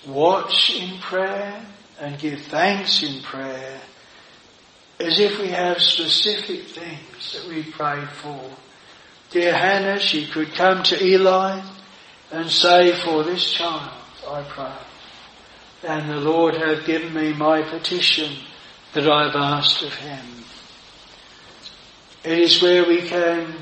watch 0.06 0.74
in 0.74 0.98
prayer 0.98 1.64
and 2.00 2.18
give 2.18 2.40
thanks 2.42 3.02
in 3.02 3.22
prayer 3.22 3.80
as 5.00 5.18
if 5.18 5.38
we 5.38 5.48
have 5.48 5.80
specific 5.80 6.66
things 6.66 7.32
that 7.32 7.48
we 7.48 7.62
prayed 7.62 8.08
for. 8.08 8.40
Dear 9.30 9.54
Hannah, 9.56 9.98
she 9.98 10.26
could 10.26 10.52
come 10.54 10.82
to 10.84 11.02
Eli 11.02 11.62
and 12.30 12.50
say, 12.50 12.92
for 13.04 13.24
this 13.24 13.52
child 13.52 13.90
I 14.28 14.42
pray. 14.42 15.88
And 15.88 16.10
the 16.10 16.20
Lord 16.20 16.54
hath 16.56 16.86
given 16.86 17.12
me 17.12 17.32
my 17.32 17.62
petition 17.62 18.36
that 18.94 19.08
I've 19.08 19.34
asked 19.34 19.82
of 19.82 19.94
him. 19.94 20.24
It 22.24 22.38
is 22.38 22.62
where 22.62 22.86
we 22.86 23.02
can 23.02 23.52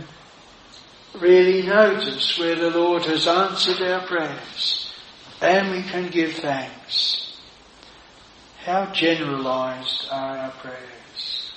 really 1.18 1.62
notice 1.66 2.38
where 2.38 2.56
the 2.56 2.70
Lord 2.70 3.04
has 3.06 3.26
answered 3.26 3.80
our 3.80 4.06
prayers 4.06 4.79
and 5.40 5.70
we 5.70 5.82
can 5.82 6.08
give 6.10 6.34
thanks. 6.34 7.38
How 8.64 8.92
generalized 8.92 10.06
are 10.10 10.36
our 10.36 10.50
prayers? 10.50 11.52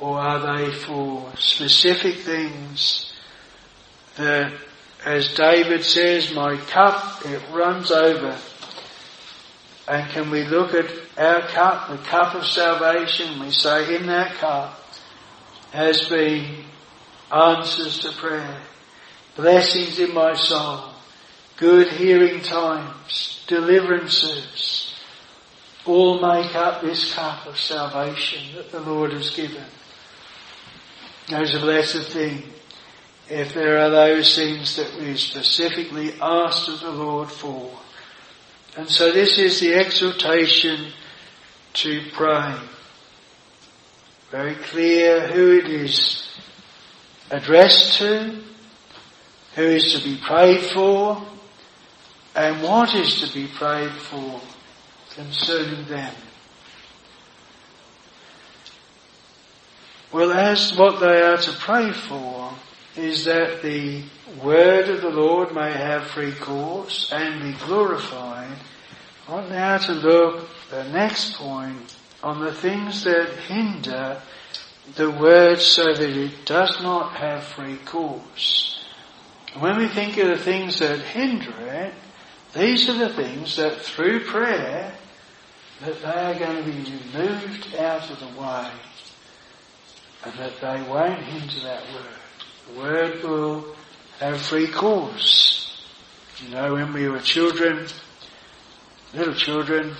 Or 0.00 0.18
are 0.18 0.58
they 0.58 0.72
for 0.72 1.32
specific 1.38 2.16
things 2.16 3.12
that, 4.16 4.52
as 5.04 5.34
David 5.34 5.84
says, 5.84 6.34
my 6.34 6.56
cup, 6.56 7.24
it 7.24 7.40
runs 7.52 7.90
over. 7.90 8.36
And 9.88 10.10
can 10.10 10.30
we 10.30 10.44
look 10.44 10.74
at 10.74 10.90
our 11.16 11.42
cup, 11.48 11.90
the 11.90 11.98
cup 11.98 12.34
of 12.34 12.44
salvation, 12.44 13.38
we 13.38 13.50
say 13.52 13.94
in 13.94 14.06
that 14.06 14.34
cup 14.34 14.82
has 15.72 16.08
been 16.08 16.64
answers 17.32 18.00
to 18.00 18.10
prayer, 18.12 18.60
blessings 19.36 19.98
in 19.98 20.12
my 20.12 20.34
soul, 20.34 20.95
good 21.56 21.88
hearing 21.88 22.42
times, 22.42 23.44
deliverances, 23.46 24.94
all 25.86 26.20
make 26.20 26.54
up 26.54 26.82
this 26.82 27.14
cup 27.14 27.46
of 27.46 27.58
salvation 27.58 28.54
that 28.56 28.70
the 28.70 28.80
Lord 28.80 29.12
has 29.12 29.30
given. 29.30 29.64
There's 31.28 31.54
a 31.54 31.60
blessed 31.60 32.12
thing 32.12 32.42
if 33.28 33.54
there 33.54 33.78
are 33.78 33.90
those 33.90 34.36
things 34.36 34.76
that 34.76 34.98
we 34.98 35.16
specifically 35.16 36.12
asked 36.20 36.68
of 36.68 36.80
the 36.80 36.90
Lord 36.90 37.30
for. 37.30 37.72
And 38.76 38.88
so 38.88 39.10
this 39.10 39.38
is 39.38 39.58
the 39.58 39.74
exhortation 39.74 40.92
to 41.74 42.02
pray. 42.12 42.56
Very 44.30 44.54
clear 44.56 45.26
who 45.28 45.58
it 45.58 45.66
is 45.66 46.28
addressed 47.30 47.98
to, 47.98 48.42
who 49.54 49.62
is 49.62 49.92
to 49.94 50.04
be 50.04 50.20
prayed 50.24 50.60
for, 50.72 51.26
and 52.36 52.62
what 52.62 52.94
is 52.94 53.20
to 53.22 53.32
be 53.32 53.48
prayed 53.48 53.92
for 53.92 54.40
concerning 55.14 55.86
them. 55.86 56.14
Well, 60.12 60.32
as 60.32 60.76
what 60.76 61.00
they 61.00 61.22
are 61.22 61.38
to 61.38 61.52
pray 61.52 61.92
for 61.92 62.52
is 62.94 63.24
that 63.24 63.62
the 63.62 64.02
word 64.42 64.88
of 64.88 65.00
the 65.00 65.10
Lord 65.10 65.54
may 65.54 65.72
have 65.72 66.08
free 66.08 66.32
course 66.32 67.10
and 67.10 67.42
be 67.42 67.58
glorified, 67.66 68.56
I 69.26 69.32
want 69.32 69.50
now 69.50 69.78
to 69.78 69.92
look 69.92 70.48
the 70.70 70.84
next 70.84 71.34
point 71.34 71.96
on 72.22 72.44
the 72.44 72.54
things 72.54 73.04
that 73.04 73.30
hinder 73.48 74.20
the 74.94 75.10
word 75.10 75.60
so 75.60 75.92
that 75.92 76.10
it 76.10 76.44
does 76.44 76.80
not 76.82 77.14
have 77.14 77.42
free 77.44 77.76
course. 77.78 78.84
When 79.58 79.78
we 79.78 79.88
think 79.88 80.18
of 80.18 80.28
the 80.28 80.38
things 80.38 80.78
that 80.78 81.00
hinder 81.00 81.54
it, 81.58 81.94
these 82.56 82.88
are 82.88 82.98
the 82.98 83.10
things 83.10 83.56
that 83.56 83.80
through 83.80 84.24
prayer, 84.24 84.92
that 85.80 86.00
they 86.00 86.08
are 86.08 86.38
going 86.38 86.64
to 86.64 86.70
be 86.70 86.98
removed 87.12 87.74
out 87.76 88.10
of 88.10 88.18
the 88.18 88.40
way 88.40 88.70
and 90.24 90.34
that 90.38 90.60
they 90.60 90.90
won't 90.90 91.22
hinder 91.22 91.60
that 91.60 91.82
word. 91.92 92.72
The 92.72 92.80
word 92.80 93.22
will 93.22 93.76
have 94.20 94.40
free 94.40 94.68
course. 94.68 95.86
You 96.42 96.50
know, 96.50 96.74
when 96.74 96.92
we 96.92 97.08
were 97.08 97.20
children, 97.20 97.86
little 99.14 99.34
children, 99.34 99.94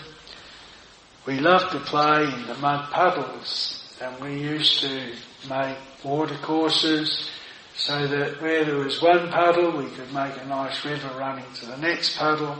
we 1.26 1.38
loved 1.38 1.72
to 1.72 1.80
play 1.80 2.24
in 2.24 2.46
the 2.46 2.54
mud 2.54 2.90
puddles 2.90 3.98
and 4.00 4.18
we 4.20 4.40
used 4.40 4.80
to 4.80 5.12
make 5.48 5.76
water 6.04 6.36
courses 6.42 7.30
so 7.76 8.06
that 8.06 8.40
where 8.40 8.64
there 8.64 8.76
was 8.76 9.02
one 9.02 9.30
puddle 9.30 9.76
we 9.76 9.90
could 9.90 10.12
make 10.12 10.36
a 10.40 10.46
nice 10.46 10.84
river 10.84 11.10
running 11.18 11.44
to 11.54 11.66
the 11.66 11.76
next 11.76 12.16
puddle 12.16 12.56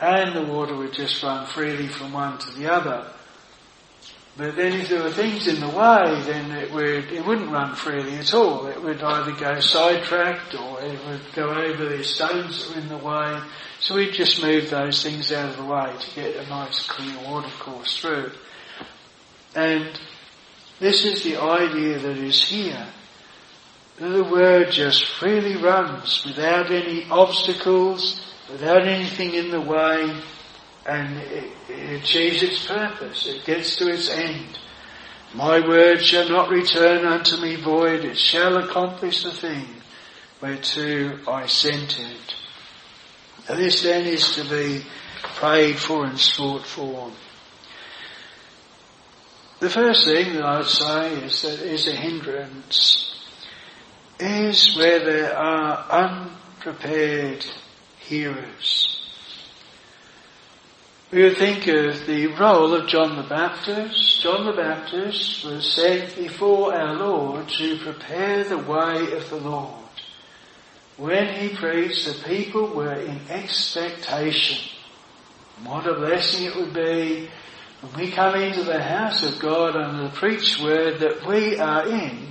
and 0.00 0.34
the 0.34 0.52
water 0.52 0.76
would 0.76 0.92
just 0.92 1.22
run 1.22 1.46
freely 1.46 1.88
from 1.88 2.12
one 2.12 2.38
to 2.38 2.50
the 2.52 2.72
other. 2.72 3.06
But 4.36 4.56
then 4.56 4.80
if 4.80 4.88
there 4.88 5.02
were 5.02 5.10
things 5.10 5.46
in 5.48 5.60
the 5.60 5.68
way, 5.68 6.22
then 6.22 6.52
it 6.52 6.72
would, 6.72 7.12
it 7.12 7.26
wouldn't 7.26 7.50
run 7.50 7.74
freely 7.74 8.16
at 8.16 8.32
all. 8.32 8.66
It 8.66 8.80
would 8.82 9.02
either 9.02 9.32
go 9.32 9.60
sidetracked 9.60 10.54
or 10.54 10.80
it 10.80 10.98
would 11.04 11.20
go 11.34 11.50
over 11.50 11.84
the 11.84 12.02
stones 12.04 12.66
that 12.66 12.74
were 12.74 12.80
in 12.80 12.88
the 12.88 12.96
way. 12.96 13.42
So 13.80 13.96
we'd 13.96 14.14
just 14.14 14.40
move 14.40 14.70
those 14.70 15.02
things 15.02 15.32
out 15.32 15.50
of 15.50 15.56
the 15.56 15.64
way 15.64 15.92
to 15.98 16.14
get 16.14 16.36
a 16.36 16.48
nice 16.48 16.86
clear 16.86 17.14
water 17.24 17.50
course 17.58 17.98
through. 17.98 18.30
And 19.54 19.90
this 20.78 21.04
is 21.04 21.22
the 21.22 21.36
idea 21.36 21.98
that 21.98 22.16
is 22.16 22.42
here. 22.42 22.86
The 24.00 24.24
word 24.24 24.70
just 24.70 25.04
freely 25.04 25.56
runs 25.56 26.24
without 26.24 26.70
any 26.70 27.04
obstacles, 27.10 28.18
without 28.50 28.88
anything 28.88 29.34
in 29.34 29.50
the 29.50 29.60
way, 29.60 30.18
and 30.86 31.18
it, 31.18 31.52
it 31.68 32.00
achieves 32.00 32.42
its 32.42 32.66
purpose. 32.66 33.26
It 33.26 33.44
gets 33.44 33.76
to 33.76 33.90
its 33.92 34.08
end. 34.08 34.58
My 35.34 35.60
word 35.60 36.02
shall 36.02 36.26
not 36.30 36.48
return 36.48 37.04
unto 37.04 37.36
me 37.42 37.56
void, 37.56 38.06
it 38.06 38.16
shall 38.16 38.56
accomplish 38.56 39.22
the 39.22 39.32
thing 39.32 39.66
whereto 40.40 41.18
I 41.30 41.44
sent 41.44 42.00
it. 42.00 42.34
And 43.50 43.58
this 43.58 43.82
then 43.82 44.06
is 44.06 44.34
to 44.36 44.48
be 44.48 44.82
prayed 45.34 45.78
for 45.78 46.06
and 46.06 46.18
sought 46.18 46.64
for. 46.64 47.12
The 49.58 49.68
first 49.68 50.06
thing 50.06 50.32
that 50.36 50.42
I 50.42 50.56
would 50.56 50.66
say 50.68 51.12
is 51.22 51.42
that 51.42 51.60
is 51.60 51.86
a 51.86 51.92
hindrance 51.92 53.09
is 54.20 54.76
where 54.76 55.00
there 55.00 55.36
are 55.36 56.16
unprepared 56.62 57.44
hearers. 57.98 58.96
We 61.12 61.34
think 61.34 61.66
of 61.66 62.06
the 62.06 62.28
role 62.28 62.72
of 62.72 62.88
John 62.88 63.16
the 63.16 63.28
Baptist. 63.28 64.20
John 64.22 64.46
the 64.46 64.52
Baptist 64.52 65.44
was 65.44 65.72
sent 65.72 66.14
before 66.14 66.72
our 66.72 66.94
Lord 66.94 67.48
to 67.48 67.78
prepare 67.78 68.44
the 68.44 68.58
way 68.58 69.12
of 69.12 69.28
the 69.28 69.40
Lord. 69.40 69.74
When 70.96 71.34
he 71.34 71.56
preached, 71.56 72.06
the 72.06 72.28
people 72.28 72.68
were 72.68 72.94
in 72.94 73.20
expectation. 73.28 74.70
What 75.64 75.86
a 75.86 75.94
blessing 75.94 76.46
it 76.46 76.54
would 76.54 76.74
be 76.74 77.28
when 77.80 78.06
we 78.06 78.12
come 78.12 78.36
into 78.36 78.62
the 78.62 78.82
house 78.82 79.24
of 79.24 79.40
God 79.40 79.74
under 79.74 80.04
the 80.04 80.10
preached 80.10 80.62
word 80.62 81.00
that 81.00 81.26
we 81.26 81.58
are 81.58 81.88
in 81.88 82.28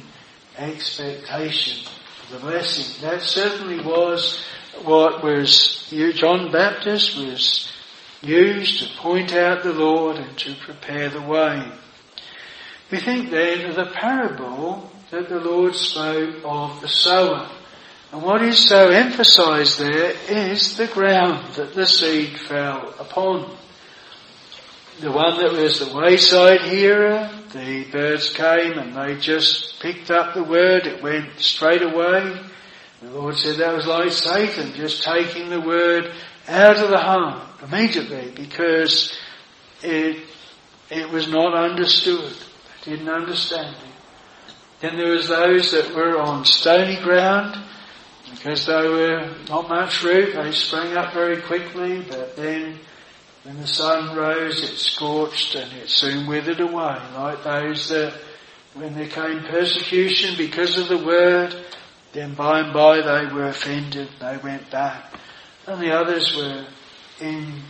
expectation 0.60 1.86
the 2.32 2.40
blessing. 2.40 3.02
That 3.02 3.22
certainly 3.22 3.84
was 3.84 4.44
what 4.84 5.24
was 5.24 5.92
John 6.14 6.52
Baptist 6.52 7.18
was 7.18 7.72
used 8.22 8.80
to 8.80 8.98
point 8.98 9.34
out 9.34 9.64
the 9.64 9.74
Lord 9.74 10.18
and 10.18 10.38
to 10.38 10.54
prepare 10.56 11.10
the 11.10 11.22
way. 11.22 11.72
We 12.92 13.00
think 13.00 13.32
then 13.32 13.70
of 13.70 13.76
the 13.76 13.92
parable 13.94 14.92
that 15.12 15.30
the 15.30 15.40
Lord 15.40 15.76
spoke 15.76 16.36
of 16.44 16.82
the 16.82 16.88
sower. 16.88 17.50
And 18.12 18.22
what 18.22 18.44
is 18.44 18.68
so 18.68 18.90
emphasized 18.90 19.80
there 19.80 20.14
is 20.30 20.78
the 20.78 20.88
ground 20.88 21.54
that 21.56 21.74
the 21.74 21.86
seed 21.86 22.38
fell 22.40 22.94
upon. 23.00 23.56
The 25.00 25.12
one 25.12 25.38
that 25.38 25.54
was 25.54 25.80
the 25.80 25.96
wayside 25.96 26.62
hearer, 26.62 27.30
the 27.52 27.86
birds 27.92 28.30
came 28.32 28.78
and 28.78 28.96
they 28.96 29.20
just 29.20 29.80
picked 29.82 30.12
up 30.12 30.34
the 30.34 30.44
word, 30.44 30.86
it 30.86 31.02
went 31.02 31.40
straight 31.40 31.82
away. 31.82 32.40
The 33.02 33.12
Lord 33.12 33.38
said 33.38 33.58
that 33.58 33.76
was 33.76 33.88
like 33.88 34.12
Satan 34.12 34.74
just 34.74 35.04
taking 35.04 35.50
the 35.50 35.62
word 35.62 36.12
out 36.48 36.78
of 36.78 36.90
the 36.90 36.98
heart 36.98 37.48
immediately 37.64 38.32
because 38.36 39.18
it, 39.82 40.24
it 40.90 41.10
was 41.10 41.28
not 41.30 41.54
understood. 41.54 42.34
They 42.86 42.92
didn't 42.92 43.10
understand 43.10 43.76
it. 43.76 44.54
Then 44.82 44.98
there 44.98 45.12
was 45.12 45.28
those 45.28 45.72
that 45.72 45.94
were 45.94 46.18
on 46.18 46.46
stony 46.46 47.02
ground 47.04 47.58
because 48.32 48.66
they 48.66 48.88
were 48.88 49.34
not 49.50 49.68
much 49.68 50.04
root. 50.04 50.34
They 50.34 50.52
sprang 50.52 50.96
up 50.96 51.14
very 51.14 51.42
quickly, 51.42 52.02
but 52.02 52.36
then 52.36 52.80
when 53.44 53.58
the 53.60 53.68
sun 53.68 54.16
rose, 54.16 54.64
it 54.64 54.78
scorched 54.78 55.56
and 55.56 55.72
it 55.74 55.90
soon 55.90 56.28
withered 56.28 56.60
away, 56.60 56.98
like 57.16 57.44
those 57.44 57.90
that 57.90 58.14
when 58.74 58.94
there 58.94 59.08
came 59.08 59.44
persecution 59.44 60.36
because 60.38 60.78
of 60.78 60.88
the 60.90 61.06
word, 61.06 61.56
then 62.14 62.34
by 62.34 62.60
and 62.60 62.74
by 62.74 63.02
they 63.02 63.34
were 63.34 63.48
offended, 63.48 64.10
they 64.20 64.38
went 64.38 64.70
back. 64.70 65.14
And 65.68 65.82
the 65.82 65.92
others 65.92 66.36
were 66.36 66.66
in 67.22 67.62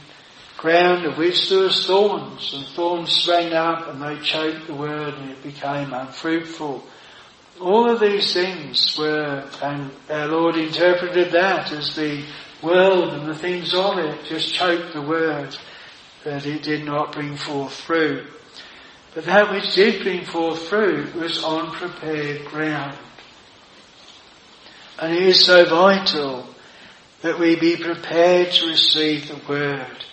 ground 0.57 1.05
of 1.05 1.17
which 1.17 1.49
there 1.49 1.59
was 1.59 1.85
thorns, 1.85 2.53
and 2.53 2.65
thorns 2.67 3.11
sprang 3.11 3.53
up 3.53 3.87
and 3.87 4.01
they 4.01 4.21
choked 4.21 4.67
the 4.67 4.73
word 4.73 5.13
and 5.13 5.31
it 5.31 5.41
became 5.41 5.93
unfruitful. 5.93 6.83
All 7.61 7.89
of 7.89 7.99
these 7.99 8.33
things 8.33 8.97
were, 8.97 9.49
and 9.61 9.91
our 10.09 10.27
Lord 10.27 10.55
interpreted 10.55 11.31
that 11.31 11.71
as 11.71 11.95
the 11.95 12.23
world 12.61 13.13
and 13.13 13.27
the 13.27 13.35
things 13.35 13.73
of 13.73 13.97
it 13.97 14.25
just 14.25 14.53
choked 14.53 14.93
the 14.93 15.01
word, 15.01 15.55
that 16.23 16.45
it 16.45 16.63
did 16.63 16.85
not 16.85 17.13
bring 17.13 17.35
forth 17.35 17.73
fruit. 17.73 18.27
But 19.15 19.25
that 19.25 19.51
which 19.51 19.73
did 19.73 20.03
bring 20.03 20.25
forth 20.25 20.67
fruit 20.67 21.15
was 21.15 21.43
on 21.43 21.71
prepared 21.71 22.45
ground. 22.45 22.97
And 24.99 25.13
it 25.13 25.23
is 25.23 25.45
so 25.45 25.65
vital 25.65 26.45
that 27.21 27.39
we 27.39 27.55
be 27.55 27.77
prepared 27.77 28.51
to 28.51 28.67
receive 28.67 29.27
the 29.27 29.41
word. 29.47 30.05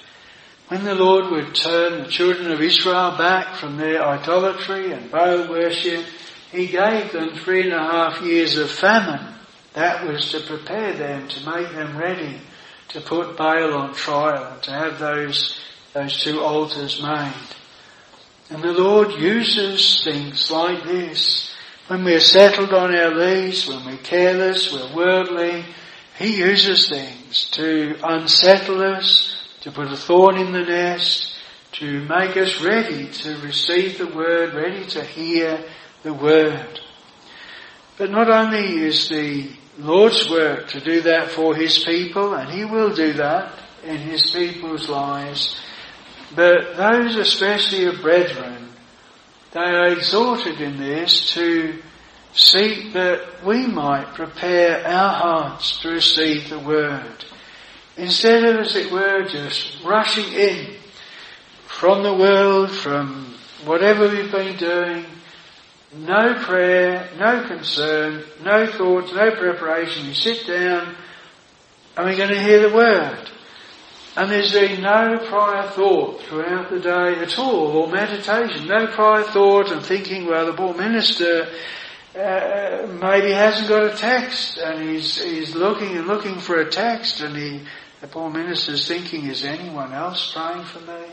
When 0.68 0.84
the 0.84 0.94
Lord 0.94 1.30
would 1.30 1.54
turn 1.54 2.02
the 2.02 2.10
children 2.10 2.50
of 2.50 2.60
Israel 2.60 3.16
back 3.16 3.56
from 3.56 3.76
their 3.76 4.02
idolatry 4.02 4.92
and 4.92 5.10
Baal 5.10 5.48
worship, 5.48 6.04
He 6.50 6.66
gave 6.66 7.12
them 7.12 7.36
three 7.36 7.62
and 7.62 7.72
a 7.72 7.78
half 7.78 8.20
years 8.22 8.58
of 8.58 8.70
famine. 8.70 9.35
That 9.76 10.06
was 10.06 10.30
to 10.30 10.40
prepare 10.40 10.94
them, 10.94 11.28
to 11.28 11.50
make 11.50 11.70
them 11.72 11.98
ready, 11.98 12.40
to 12.88 13.00
put 13.02 13.36
Baal 13.36 13.74
on 13.74 13.92
trial, 13.92 14.58
to 14.62 14.70
have 14.70 14.98
those, 14.98 15.60
those 15.92 16.16
two 16.22 16.40
altars 16.40 17.02
made. 17.02 17.34
And 18.48 18.62
the 18.62 18.72
Lord 18.72 19.12
uses 19.20 20.02
things 20.02 20.50
like 20.50 20.82
this. 20.84 21.54
When 21.88 22.04
we're 22.04 22.20
settled 22.20 22.72
on 22.72 22.96
our 22.96 23.14
lees, 23.14 23.68
when 23.68 23.84
we're 23.84 23.98
careless, 23.98 24.72
we're 24.72 24.96
worldly, 24.96 25.66
He 26.18 26.38
uses 26.38 26.88
things 26.88 27.50
to 27.50 27.98
unsettle 28.02 28.82
us, 28.82 29.36
to 29.60 29.72
put 29.72 29.92
a 29.92 29.96
thorn 29.98 30.38
in 30.38 30.52
the 30.52 30.64
nest, 30.64 31.34
to 31.72 32.00
make 32.08 32.38
us 32.38 32.62
ready 32.62 33.08
to 33.08 33.36
receive 33.40 33.98
the 33.98 34.06
word, 34.06 34.54
ready 34.54 34.86
to 34.86 35.04
hear 35.04 35.62
the 36.02 36.14
word. 36.14 36.80
But 37.98 38.10
not 38.10 38.30
only 38.30 38.78
is 38.78 39.08
the 39.08 39.50
Lord's 39.78 40.28
work 40.30 40.68
to 40.68 40.80
do 40.80 41.02
that 41.02 41.30
for 41.30 41.54
His 41.54 41.84
people, 41.84 42.34
and 42.34 42.50
He 42.50 42.64
will 42.64 42.94
do 42.94 43.12
that 43.14 43.52
in 43.84 43.98
His 43.98 44.30
people's 44.30 44.88
lives, 44.88 45.60
but 46.34 46.76
those 46.76 47.16
especially 47.16 47.84
of 47.84 48.00
brethren, 48.00 48.68
they 49.52 49.60
are 49.60 49.92
exhorted 49.92 50.60
in 50.60 50.78
this 50.78 51.32
to 51.34 51.78
seek 52.34 52.92
that 52.92 53.44
we 53.44 53.66
might 53.66 54.14
prepare 54.14 54.86
our 54.86 55.12
hearts 55.12 55.80
to 55.80 55.90
receive 55.90 56.48
the 56.50 56.58
word. 56.58 57.24
Instead 57.96 58.44
of, 58.44 58.60
as 58.60 58.76
it 58.76 58.92
were, 58.92 59.24
just 59.24 59.82
rushing 59.82 60.32
in 60.32 60.74
from 61.66 62.02
the 62.02 62.14
world, 62.14 62.70
from 62.70 63.34
whatever 63.64 64.08
we've 64.08 64.30
been 64.30 64.56
doing, 64.56 65.06
no 65.96 66.34
prayer, 66.42 67.08
no 67.18 67.46
concern, 67.46 68.24
no 68.42 68.66
thoughts, 68.66 69.12
no 69.12 69.30
preparation. 69.30 70.06
You 70.06 70.14
sit 70.14 70.46
down 70.46 70.94
and 71.96 72.06
we're 72.06 72.16
going 72.16 72.30
to 72.30 72.42
hear 72.42 72.68
the 72.68 72.74
word. 72.74 73.30
And 74.16 74.30
there's 74.30 74.52
been 74.52 74.80
no 74.80 75.18
prior 75.28 75.68
thought 75.68 76.22
throughout 76.22 76.70
the 76.70 76.80
day 76.80 77.20
at 77.20 77.38
all, 77.38 77.76
or 77.76 77.88
meditation, 77.88 78.66
no 78.66 78.86
prior 78.86 79.22
thought 79.24 79.70
and 79.70 79.84
thinking, 79.84 80.26
well, 80.26 80.46
the 80.46 80.54
poor 80.54 80.74
minister 80.74 81.46
uh, 82.18 82.86
maybe 82.98 83.30
hasn't 83.30 83.68
got 83.68 83.92
a 83.92 83.94
text, 83.94 84.56
and 84.56 84.88
he's 84.88 85.22
he's 85.22 85.54
looking 85.54 85.98
and 85.98 86.06
looking 86.06 86.38
for 86.38 86.60
a 86.60 86.70
text, 86.70 87.20
and 87.20 87.36
he 87.36 87.60
the 88.00 88.06
poor 88.06 88.30
minister's 88.30 88.88
thinking, 88.88 89.26
is 89.26 89.44
anyone 89.44 89.92
else 89.92 90.32
praying 90.32 90.64
for 90.64 90.80
me? 90.80 91.04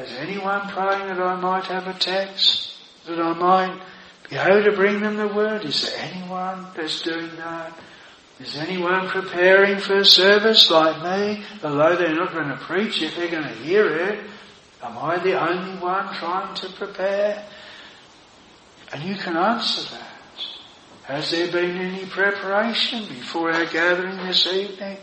Is 0.00 0.12
anyone 0.12 0.68
praying 0.68 1.08
that 1.08 1.20
I 1.20 1.34
might 1.40 1.64
have 1.64 1.88
a 1.88 1.94
text? 1.94 2.72
That 3.06 3.20
I 3.20 3.32
might 3.32 3.80
able 4.36 4.64
to 4.64 4.76
bring 4.76 5.00
them 5.00 5.16
the 5.16 5.28
word? 5.28 5.64
Is 5.64 5.82
there 5.82 5.98
anyone 5.98 6.66
that's 6.76 7.00
doing 7.02 7.34
that? 7.36 7.72
Is 8.40 8.56
anyone 8.56 9.08
preparing 9.08 9.80
for 9.80 9.96
a 9.96 10.04
service 10.04 10.70
like 10.70 11.02
me? 11.02 11.44
Although 11.64 11.96
they're 11.96 12.14
not 12.14 12.32
going 12.32 12.48
to 12.48 12.56
preach 12.56 13.02
it, 13.02 13.14
they're 13.16 13.30
going 13.30 13.42
to 13.42 13.54
hear 13.54 13.88
it. 13.88 14.20
Am 14.82 14.96
I 14.96 15.18
the 15.18 15.40
only 15.40 15.80
one 15.80 16.14
trying 16.14 16.54
to 16.56 16.68
prepare? 16.68 17.44
And 18.92 19.02
you 19.02 19.16
can 19.16 19.36
answer 19.36 19.90
that. 19.96 20.04
Has 21.04 21.30
there 21.30 21.50
been 21.50 21.78
any 21.78 22.06
preparation 22.06 23.06
before 23.08 23.50
our 23.50 23.66
gathering 23.66 24.18
this 24.18 24.46
evening? 24.46 24.98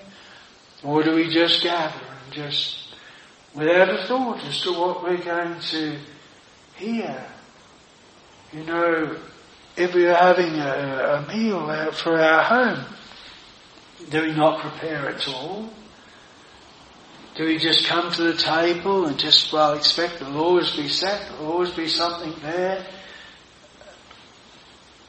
Or 0.84 1.04
do 1.04 1.16
we 1.16 1.30
just 1.34 1.64
gather 1.64 2.00
and 2.24 2.34
just, 2.34 2.96
without 3.54 3.90
a 3.90 4.08
thought 4.08 4.44
as 4.46 4.62
to 4.62 4.72
what 4.72 5.04
we're 5.04 5.18
going 5.18 5.60
to 5.60 5.98
hear? 6.76 7.26
You 8.54 8.64
know, 8.64 9.18
if 9.76 9.94
we 9.94 10.08
are 10.08 10.16
having 10.16 10.54
a, 10.56 11.26
a 11.28 11.36
meal 11.36 11.70
out 11.70 11.96
for 11.96 12.20
our 12.20 12.44
home, 12.44 12.86
do 14.10 14.22
we 14.22 14.34
not 14.34 14.62
prepare 14.62 15.10
at 15.10 15.28
all? 15.28 15.70
Do 17.36 17.46
we 17.46 17.58
just 17.58 17.86
come 17.86 18.12
to 18.14 18.24
the 18.24 18.38
table 18.38 19.08
and 19.08 19.20
just, 19.20 19.52
well, 19.52 19.74
expect 19.74 20.20
there'll 20.20 20.38
always 20.38 20.74
be 20.76 20.88
set, 20.88 21.30
there'll 21.30 21.52
always 21.52 21.72
be 21.72 21.88
something 21.88 22.34
there? 22.42 22.86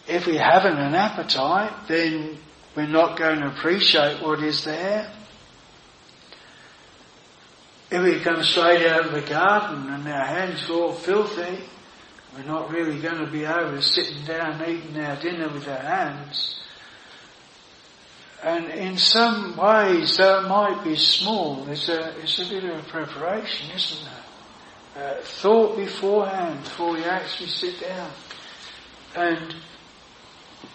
If 0.08 0.26
we 0.26 0.36
haven't 0.36 0.78
an 0.78 0.94
appetite, 0.94 1.88
then 1.88 2.38
we're 2.74 2.88
not 2.88 3.16
going 3.16 3.40
to 3.40 3.48
appreciate 3.48 4.22
what 4.22 4.42
is 4.42 4.64
there. 4.64 5.12
If 7.90 8.02
we 8.02 8.18
come 8.20 8.42
straight 8.42 8.86
out 8.86 9.06
of 9.06 9.12
the 9.12 9.22
garden 9.22 9.88
and 9.88 10.08
our 10.08 10.26
hands 10.26 10.68
are 10.68 10.72
all 10.72 10.92
filthy, 10.92 11.62
we're 12.36 12.44
not 12.44 12.70
really 12.70 13.00
going 13.00 13.24
to 13.24 13.30
be 13.30 13.40
to 13.40 13.80
sitting 13.80 14.24
down 14.26 14.60
eating 14.68 15.00
our 15.00 15.16
dinner 15.16 15.48
with 15.48 15.66
our 15.68 15.78
hands. 15.78 16.60
And 18.42 18.66
in 18.66 18.98
some 18.98 19.56
ways, 19.56 20.18
it 20.20 20.48
might 20.48 20.82
be 20.84 20.96
small, 20.96 21.66
it's 21.68 21.88
a, 21.88 22.18
it's 22.20 22.38
a 22.38 22.48
bit 22.48 22.64
of 22.64 22.78
a 22.78 22.82
preparation, 22.82 23.70
isn't 23.74 24.06
it? 24.06 25.00
Uh, 25.00 25.14
thought 25.22 25.76
beforehand 25.76 26.62
before 26.64 26.92
we 26.92 27.04
actually 27.04 27.48
sit 27.48 27.80
down. 27.80 28.10
And 29.14 29.54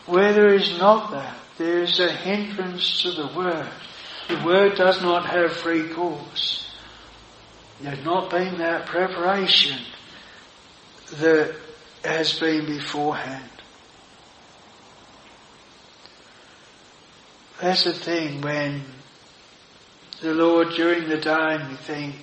where 0.07 0.33
there 0.33 0.53
is 0.53 0.77
not 0.79 1.11
that, 1.11 1.37
there 1.57 1.83
is 1.83 1.99
a 1.99 2.11
hindrance 2.11 3.03
to 3.03 3.11
the 3.11 3.31
word. 3.35 3.69
The 4.29 4.43
word 4.43 4.75
does 4.75 5.01
not 5.01 5.27
have 5.27 5.53
free 5.53 5.89
course. 5.89 6.67
There's 7.81 8.03
not 8.03 8.31
been 8.31 8.57
that 8.59 8.87
preparation 8.87 9.79
that 11.19 11.55
has 12.03 12.39
been 12.39 12.65
beforehand. 12.65 13.49
That's 17.61 17.83
the 17.83 17.93
thing 17.93 18.41
when 18.41 18.81
the 20.21 20.33
Lord 20.33 20.69
during 20.75 21.09
the 21.09 21.17
day 21.17 21.31
and 21.31 21.69
we 21.69 21.75
think, 21.75 22.15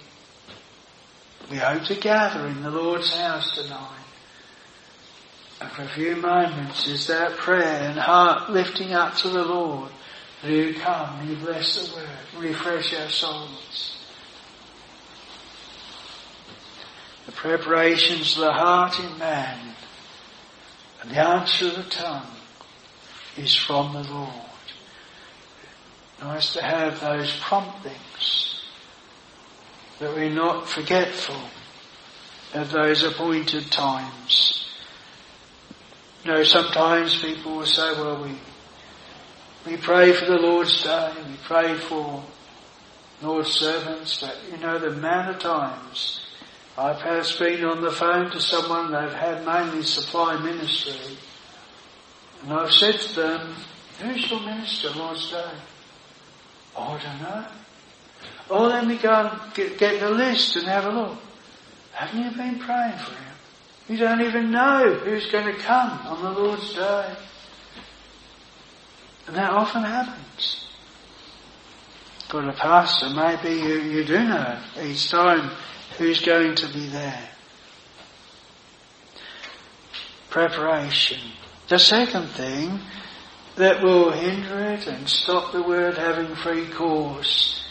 we 1.51 1.57
hope 1.57 1.85
to 1.85 1.95
gather 1.95 2.47
in 2.47 2.63
the 2.63 2.71
Lord's 2.71 3.15
house 3.15 3.55
tonight. 3.55 4.05
And 5.61 5.71
for 5.71 5.83
a 5.83 5.89
few 5.89 6.17
moments 6.17 6.87
is 6.87 7.07
that 7.09 7.37
prayer 7.37 7.89
and 7.89 7.99
heart 7.99 8.51
lifting 8.51 8.93
up 8.93 9.17
to 9.19 9.29
the 9.29 9.45
Lord. 9.45 9.91
That 10.43 10.53
you 10.53 10.75
come, 10.75 11.29
you 11.29 11.37
bless 11.37 11.89
the 11.89 11.97
word, 11.97 12.09
refresh 12.39 12.95
our 12.95 13.09
souls. 13.09 13.98
The 17.29 17.33
preparations 17.33 18.39
of 18.39 18.45
the 18.45 18.53
heart 18.53 18.99
in 18.99 19.19
man, 19.19 19.59
and 21.03 21.11
the 21.11 21.19
answer 21.19 21.67
of 21.67 21.77
the 21.77 21.83
tongue 21.83 22.27
is 23.37 23.55
from 23.55 23.93
the 23.93 24.03
Lord. 24.11 24.33
Nice 26.23 26.55
to 26.55 26.63
have 26.63 26.99
those 27.03 27.39
promptings 27.43 28.63
that 29.99 30.15
we're 30.15 30.31
not 30.31 30.71
forgetful 30.71 31.39
of 32.55 32.71
those 32.71 33.03
appointed 33.03 33.71
times. 33.71 34.67
You 36.25 36.33
know, 36.33 36.45
sometimes 36.45 37.21
people 37.21 37.59
will 37.59 37.67
say, 37.67 37.93
well, 37.93 38.23
we, 38.23 38.39
we 39.71 39.77
pray 39.77 40.15
for 40.15 40.25
the 40.25 40.39
Lord's 40.39 40.83
day, 40.83 41.13
we 41.29 41.37
pray 41.45 41.75
for 41.75 42.25
Lord's 43.21 43.51
servants, 43.51 44.19
but 44.23 44.35
you 44.51 44.57
know, 44.57 44.79
the 44.79 44.93
amount 44.93 45.29
of 45.29 45.39
times 45.41 46.23
I've 46.79 47.01
perhaps 47.01 47.37
been 47.37 47.65
on 47.65 47.83
the 47.83 47.91
phone 47.91 48.31
to 48.31 48.41
someone 48.41 48.93
that 48.93 49.13
had 49.13 49.45
mainly 49.45 49.83
supply 49.83 50.41
ministry, 50.41 51.19
and 52.43 52.53
I've 52.53 52.71
said 52.71 53.01
to 53.01 53.15
them, 53.17 53.55
who's 54.01 54.31
your 54.31 54.39
minister 54.39 54.91
Lord's 54.91 55.29
Day? 55.29 55.51
Oh, 56.77 56.83
I 56.83 57.03
don't 57.03 57.21
know. 57.21 57.47
Oh, 58.49 58.67
let 58.69 58.87
me 58.87 58.97
go 58.97 59.13
and 59.13 59.55
get, 59.55 59.77
get 59.77 59.99
the 59.99 60.11
list 60.11 60.55
and 60.55 60.67
have 60.67 60.85
a 60.85 60.91
look. 60.91 61.19
Haven't 61.95 62.23
you 62.23 62.31
been 62.31 62.61
praying 62.61 62.99
for 62.99 63.11
him? 63.11 63.35
You 63.89 63.97
don't 63.97 64.21
even 64.21 64.53
know 64.53 65.01
who's 65.03 65.27
going 65.33 65.53
to 65.53 65.61
come 65.61 65.91
on 66.07 66.23
the 66.23 66.41
Lord's 66.41 66.75
Day. 66.75 67.17
And 69.27 69.35
that 69.35 69.51
often 69.51 69.83
happens. 69.83 70.69
But 72.31 72.49
a 72.49 72.53
pastor, 72.53 73.11
maybe 73.11 73.61
you, 73.61 73.81
you 73.81 74.05
do 74.05 74.23
know 74.23 74.61
each 74.81 75.11
time 75.11 75.51
who's 75.99 76.21
going 76.21 76.55
to 76.55 76.73
be 76.73 76.87
there. 76.87 77.29
Preparation. 80.31 81.19
The 81.69 81.79
second 81.79 82.29
thing 82.29 82.81
that 83.57 83.83
will 83.83 84.13
hinder 84.13 84.61
it 84.61 84.87
and 84.87 85.09
stop 85.09 85.53
the 85.53 85.63
word 85.63 85.99
having 85.99 86.35
free 86.37 86.69
course 86.69 87.65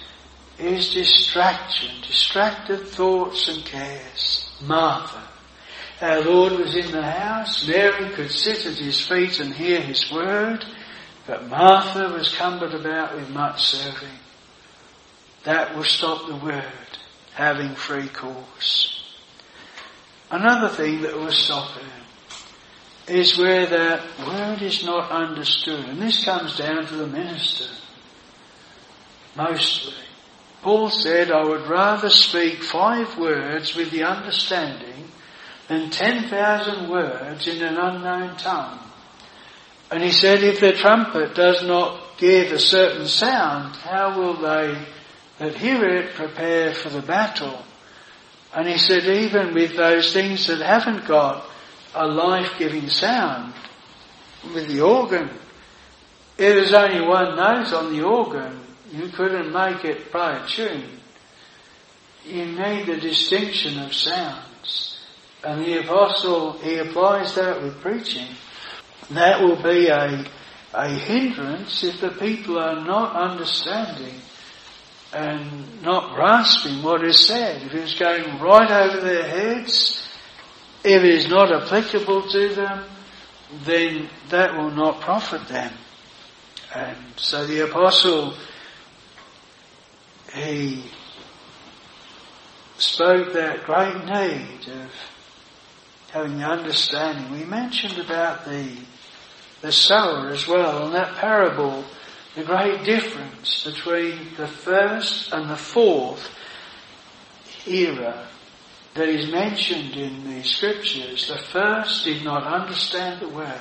is 0.59 0.93
distraction, 0.93 2.01
distracted 2.01 2.87
thoughts 2.87 3.47
and 3.47 3.63
cares. 3.63 4.51
Martha. 4.61 5.23
Our 6.01 6.21
Lord 6.21 6.53
was 6.53 6.75
in 6.75 6.91
the 6.91 7.09
house, 7.09 7.67
Mary 7.67 8.09
could 8.13 8.29
sit 8.29 8.65
at 8.65 8.77
his 8.77 8.99
feet 9.07 9.39
and 9.39 9.53
hear 9.53 9.79
his 9.81 10.11
word, 10.11 10.65
but 11.25 11.47
Martha 11.47 12.09
was 12.13 12.35
cumbered 12.35 12.73
about 12.73 13.15
with 13.15 13.29
much 13.29 13.63
serving. 13.63 14.19
That 15.43 15.75
will 15.75 15.83
stop 15.83 16.27
the 16.27 16.35
word 16.35 16.86
having 17.37 17.75
free 17.75 18.07
course. 18.07 19.03
Another 20.31 20.69
thing 20.69 21.01
that 21.01 21.15
will 21.15 21.31
stop 21.31 21.69
is 23.07 23.37
where 23.37 23.67
that 23.67 24.01
word 24.25 24.61
is 24.63 24.83
not 24.83 25.11
understood. 25.11 25.85
And 25.85 26.01
this 26.01 26.25
comes 26.25 26.57
down 26.57 26.87
to 26.87 26.95
the 26.95 27.05
minister. 27.05 27.69
Mostly. 29.35 29.93
Paul 30.63 30.89
said, 30.89 31.29
I 31.29 31.43
would 31.43 31.67
rather 31.67 32.09
speak 32.09 32.63
five 32.63 33.19
words 33.19 33.75
with 33.75 33.91
the 33.91 34.03
understanding 34.03 35.05
than 35.67 35.91
10,000 35.91 36.89
words 36.89 37.47
in 37.47 37.61
an 37.61 37.77
unknown 37.77 38.35
tongue. 38.37 38.79
And 39.91 40.01
he 40.01 40.11
said, 40.11 40.43
if 40.43 40.59
the 40.59 40.73
trumpet 40.73 41.35
does 41.35 41.63
not 41.63 42.17
give 42.17 42.51
a 42.51 42.59
certain 42.59 43.05
sound, 43.05 43.75
how 43.75 44.19
will 44.19 44.33
they 44.33 44.75
that 45.39 45.55
hear 45.55 45.83
it 45.85 46.15
prepare 46.15 46.73
for 46.73 46.89
the 46.89 47.01
battle. 47.01 47.63
And 48.53 48.67
he 48.67 48.77
said, 48.77 49.03
even 49.05 49.53
with 49.53 49.75
those 49.75 50.13
things 50.13 50.47
that 50.47 50.61
haven't 50.61 51.07
got 51.07 51.45
a 51.93 52.07
life-giving 52.07 52.89
sound, 52.89 53.53
with 54.53 54.67
the 54.67 54.81
organ, 54.81 55.29
if 55.29 56.37
there's 56.37 56.73
only 56.73 57.05
one 57.05 57.35
note 57.35 57.73
on 57.73 57.93
the 57.93 58.03
organ, 58.03 58.59
you 58.91 59.09
couldn't 59.09 59.51
make 59.51 59.83
it 59.83 60.11
play 60.11 60.39
a 60.41 60.47
tune. 60.47 60.99
You 62.25 62.45
need 62.45 62.87
the 62.87 62.97
distinction 62.97 63.79
of 63.79 63.93
sounds. 63.93 64.99
And 65.43 65.65
the 65.65 65.83
apostle, 65.83 66.53
he 66.59 66.77
applies 66.77 67.35
that 67.35 67.61
with 67.61 67.79
preaching. 67.81 68.27
That 69.11 69.41
will 69.41 69.61
be 69.61 69.87
a, 69.87 70.25
a 70.73 70.89
hindrance 70.89 71.83
if 71.83 72.01
the 72.01 72.09
people 72.09 72.59
are 72.59 72.83
not 72.83 73.15
understanding 73.15 74.19
and 75.13 75.81
not 75.81 76.15
grasping 76.15 76.83
what 76.83 77.03
is 77.03 77.25
said. 77.25 77.63
If 77.63 77.73
it's 77.73 77.97
going 77.97 78.39
right 78.39 78.69
over 78.69 78.99
their 78.99 79.23
heads, 79.23 80.07
if 80.83 81.03
it 81.03 81.09
is 81.09 81.27
not 81.27 81.51
applicable 81.51 82.29
to 82.29 82.55
them, 82.55 82.83
then 83.63 84.09
that 84.29 84.55
will 84.55 84.71
not 84.71 85.01
profit 85.01 85.47
them. 85.47 85.73
And 86.73 86.97
so 87.15 87.45
the 87.47 87.61
apostle, 87.69 88.33
he 90.33 90.83
spoke 92.77 93.33
that 93.33 93.63
great 93.63 94.05
need 94.05 94.67
of 94.67 94.91
having 96.11 96.37
the 96.37 96.45
understanding. 96.45 97.31
We 97.31 97.45
mentioned 97.45 97.97
about 97.97 98.45
the, 98.45 98.77
the 99.61 99.71
sower 99.71 100.29
as 100.29 100.47
well, 100.47 100.85
and 100.85 100.95
that 100.95 101.15
parable 101.15 101.85
the 102.37 102.43
great 102.43 102.83
difference 102.83 103.63
between 103.63 104.19
the 104.37 104.47
first 104.47 105.33
and 105.33 105.49
the 105.49 105.57
fourth 105.57 106.29
era 107.65 108.27
that 108.93 109.09
is 109.09 109.31
mentioned 109.31 109.95
in 109.95 110.23
the 110.29 110.43
scriptures. 110.43 111.27
The 111.27 111.39
first 111.39 112.03
did 112.03 112.23
not 112.23 112.43
understand 112.43 113.21
the 113.21 113.29
word. 113.29 113.59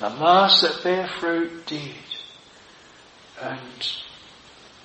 The 0.00 0.08
last 0.08 0.62
that 0.62 0.82
bear 0.82 1.06
fruit 1.20 1.66
did. 1.66 1.94
And 3.42 3.92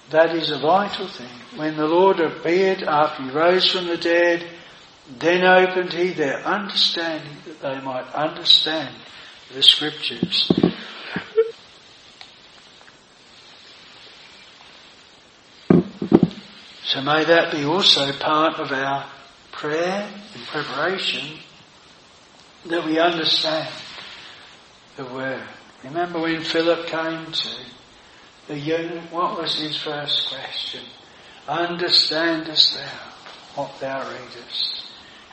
that 0.09 0.35
is 0.35 0.51
a 0.51 0.59
vital 0.59 1.07
thing. 1.07 1.39
When 1.55 1.77
the 1.77 1.87
Lord 1.87 2.19
appeared 2.19 2.83
after 2.83 3.23
he 3.23 3.29
rose 3.29 3.71
from 3.71 3.87
the 3.87 3.97
dead, 3.97 4.45
then 5.17 5.45
opened 5.45 5.93
he 5.93 6.09
their 6.09 6.39
understanding 6.39 7.37
that 7.45 7.61
they 7.61 7.79
might 7.79 8.13
understand 8.13 8.93
the 9.53 9.63
scriptures. 9.63 10.51
So 16.97 17.03
may 17.03 17.25
that 17.25 17.51
be 17.51 17.63
also 17.63 18.11
part 18.13 18.57
of 18.59 18.71
our 18.71 19.05
prayer 19.51 20.09
and 20.33 20.47
preparation 20.47 21.37
that 22.65 22.83
we 22.85 22.97
understand 22.97 23.71
the 24.95 25.05
word. 25.05 25.43
Remember 25.83 26.19
when 26.19 26.41
Philip 26.41 26.87
came 26.87 27.31
to 27.31 27.49
the 28.47 28.57
eunuch, 28.57 29.11
what 29.11 29.39
was 29.39 29.59
his 29.59 29.77
first 29.77 30.27
question? 30.27 30.85
Understandest 31.47 32.73
thou 32.73 33.61
what 33.61 33.79
thou 33.79 33.99
readest? 33.99 34.81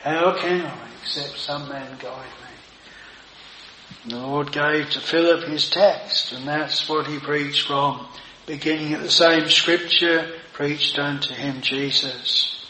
How 0.03 0.37
can 0.37 0.67
I 0.67 0.87
except 1.01 1.39
some 1.39 1.67
man 1.67 1.97
guide 1.97 2.27
me? 2.43 4.11
The 4.11 4.19
Lord 4.19 4.51
gave 4.51 4.91
to 4.91 4.99
Philip 4.99 5.47
his 5.49 5.67
text 5.67 6.31
and 6.31 6.47
that's 6.47 6.87
what 6.87 7.07
he 7.07 7.17
preached 7.17 7.65
from 7.65 8.05
beginning 8.45 8.93
at 8.93 9.01
the 9.01 9.09
same 9.09 9.49
scripture 9.49 10.31
preached 10.55 10.97
unto 10.97 11.33
him 11.33 11.61
Jesus. 11.61 12.65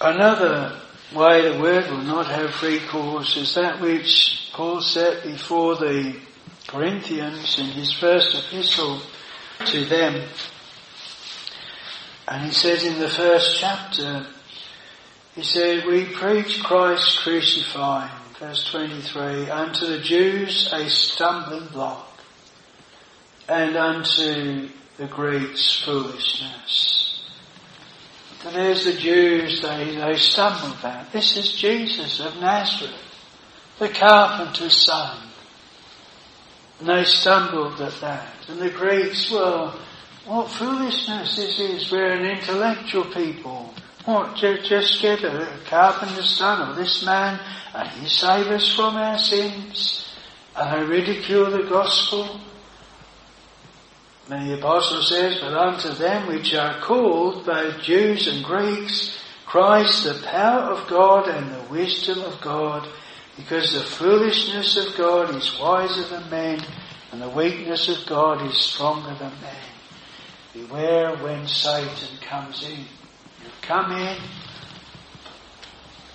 Another 0.00 0.80
way 1.14 1.42
the 1.42 1.60
word 1.60 1.90
will 1.90 2.02
not 2.02 2.26
have 2.26 2.54
free 2.54 2.80
course 2.88 3.36
is 3.36 3.54
that 3.54 3.82
which 3.82 4.50
Paul 4.54 4.80
set 4.80 5.22
before 5.22 5.76
the 5.76 6.16
Corinthians 6.66 7.58
in 7.58 7.66
his 7.66 7.92
first 7.92 8.34
epistle 8.34 9.02
to 9.66 9.84
them. 9.84 10.26
And 12.26 12.46
he 12.46 12.52
says 12.52 12.82
in 12.82 12.98
the 12.98 13.08
first 13.10 13.60
chapter, 13.60 14.26
he 15.34 15.42
said, 15.42 15.84
we 15.84 16.06
preach 16.06 16.62
Christ 16.62 17.18
crucified, 17.18 18.10
verse 18.38 18.70
23, 18.70 19.50
unto 19.50 19.86
the 19.86 19.98
Jews 19.98 20.70
a 20.72 20.88
stumbling 20.88 21.66
block, 21.68 22.08
and 23.48 23.76
unto 23.76 24.70
the 25.00 25.06
Greeks' 25.06 25.82
foolishness. 25.82 27.24
And 28.44 28.54
there's 28.54 28.84
the 28.84 28.92
Jews, 28.92 29.62
they, 29.62 29.96
they 29.96 30.16
stumble 30.16 30.76
at. 30.86 31.10
This 31.10 31.38
is 31.38 31.52
Jesus 31.52 32.20
of 32.20 32.38
Nazareth, 32.38 32.92
the 33.78 33.88
carpenter's 33.88 34.84
son. 34.84 35.26
And 36.80 36.88
they 36.90 37.04
stumbled 37.04 37.80
at 37.80 37.98
that. 38.02 38.28
And 38.48 38.60
the 38.60 38.68
Greeks, 38.68 39.30
well, 39.30 39.80
what 40.26 40.50
foolishness 40.50 41.34
this 41.34 41.58
is. 41.58 41.90
We're 41.90 42.12
an 42.12 42.26
intellectual 42.26 43.06
people. 43.06 43.72
What, 44.04 44.36
just, 44.36 45.00
get 45.00 45.24
a 45.24 45.48
carpenter's 45.64 46.36
son 46.36 46.68
or 46.68 46.74
this 46.74 47.02
man 47.06 47.40
and 47.74 47.88
he 47.88 48.06
save 48.06 48.48
us 48.48 48.74
from 48.74 48.96
our 48.96 49.16
sins. 49.16 50.14
And 50.54 50.82
they 50.82 50.86
ridicule 50.86 51.50
the 51.50 51.62
gospel. 51.62 52.38
And 54.30 54.48
the 54.48 54.58
apostle 54.58 55.02
says, 55.02 55.40
But 55.40 55.54
unto 55.54 55.92
them 55.92 56.28
which 56.28 56.54
are 56.54 56.80
called, 56.80 57.44
both 57.44 57.82
Jews 57.82 58.28
and 58.28 58.44
Greeks, 58.44 59.18
Christ 59.44 60.04
the 60.04 60.22
power 60.24 60.70
of 60.70 60.88
God 60.88 61.26
and 61.28 61.50
the 61.50 61.72
wisdom 61.72 62.20
of 62.20 62.40
God, 62.40 62.88
because 63.36 63.72
the 63.72 63.80
foolishness 63.80 64.76
of 64.76 64.96
God 64.96 65.34
is 65.34 65.58
wiser 65.58 66.04
than 66.04 66.30
men, 66.30 66.64
and 67.10 67.20
the 67.20 67.28
weakness 67.28 67.88
of 67.88 68.06
God 68.06 68.46
is 68.46 68.56
stronger 68.56 69.12
than 69.14 69.32
men. 69.40 69.56
Beware 70.52 71.16
when 71.16 71.48
Satan 71.48 72.18
comes 72.20 72.62
in. 72.62 72.76
He'll 72.76 73.62
come 73.62 73.90
in, 73.90 74.16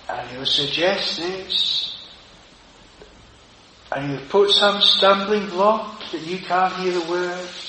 and 0.08 0.30
he'll 0.30 0.46
suggest 0.46 1.18
this, 1.18 2.08
and 3.92 4.10
he'll 4.10 4.28
put 4.28 4.50
some 4.52 4.80
stumbling 4.80 5.50
block 5.50 6.00
that 6.12 6.22
you 6.22 6.38
can't 6.38 6.72
hear 6.76 6.92
the 6.92 7.10
words, 7.10 7.65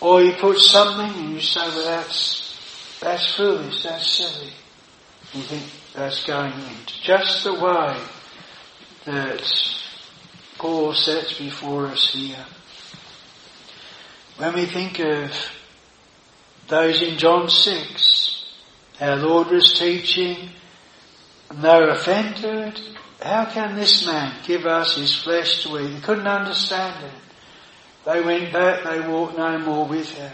or 0.00 0.22
you 0.22 0.32
put 0.32 0.58
something 0.58 1.22
and 1.22 1.34
you 1.34 1.40
say, 1.40 1.60
well 1.60 1.84
that's, 1.84 2.98
that's 3.00 3.34
foolish, 3.34 3.82
that's 3.82 4.10
silly. 4.10 4.52
You 5.32 5.42
think 5.42 5.64
that's 5.94 6.24
going 6.24 6.52
into 6.52 7.02
just 7.02 7.44
the 7.44 7.54
way 7.54 8.00
that 9.06 9.42
Paul 10.58 10.92
sets 10.92 11.38
before 11.38 11.86
us 11.86 12.12
here. 12.12 12.46
When 14.38 14.54
we 14.54 14.66
think 14.66 14.98
of 15.00 15.32
those 16.68 17.00
in 17.02 17.18
John 17.18 17.48
6, 17.48 18.44
our 19.00 19.16
Lord 19.16 19.48
was 19.48 19.78
teaching, 19.78 20.50
and 21.50 21.62
they 21.62 21.80
were 21.80 21.90
offended. 21.90 22.80
How 23.22 23.46
can 23.46 23.76
this 23.76 24.04
man 24.06 24.34
give 24.46 24.66
us 24.66 24.96
his 24.96 25.14
flesh 25.14 25.62
to 25.62 25.78
eat? 25.78 25.88
They 25.88 26.00
couldn't 26.00 26.26
understand 26.26 27.04
it. 27.04 27.25
They 28.06 28.20
went 28.20 28.52
back, 28.52 28.84
they 28.84 29.00
walked 29.00 29.36
no 29.36 29.58
more 29.58 29.84
with 29.84 30.08
him. 30.12 30.32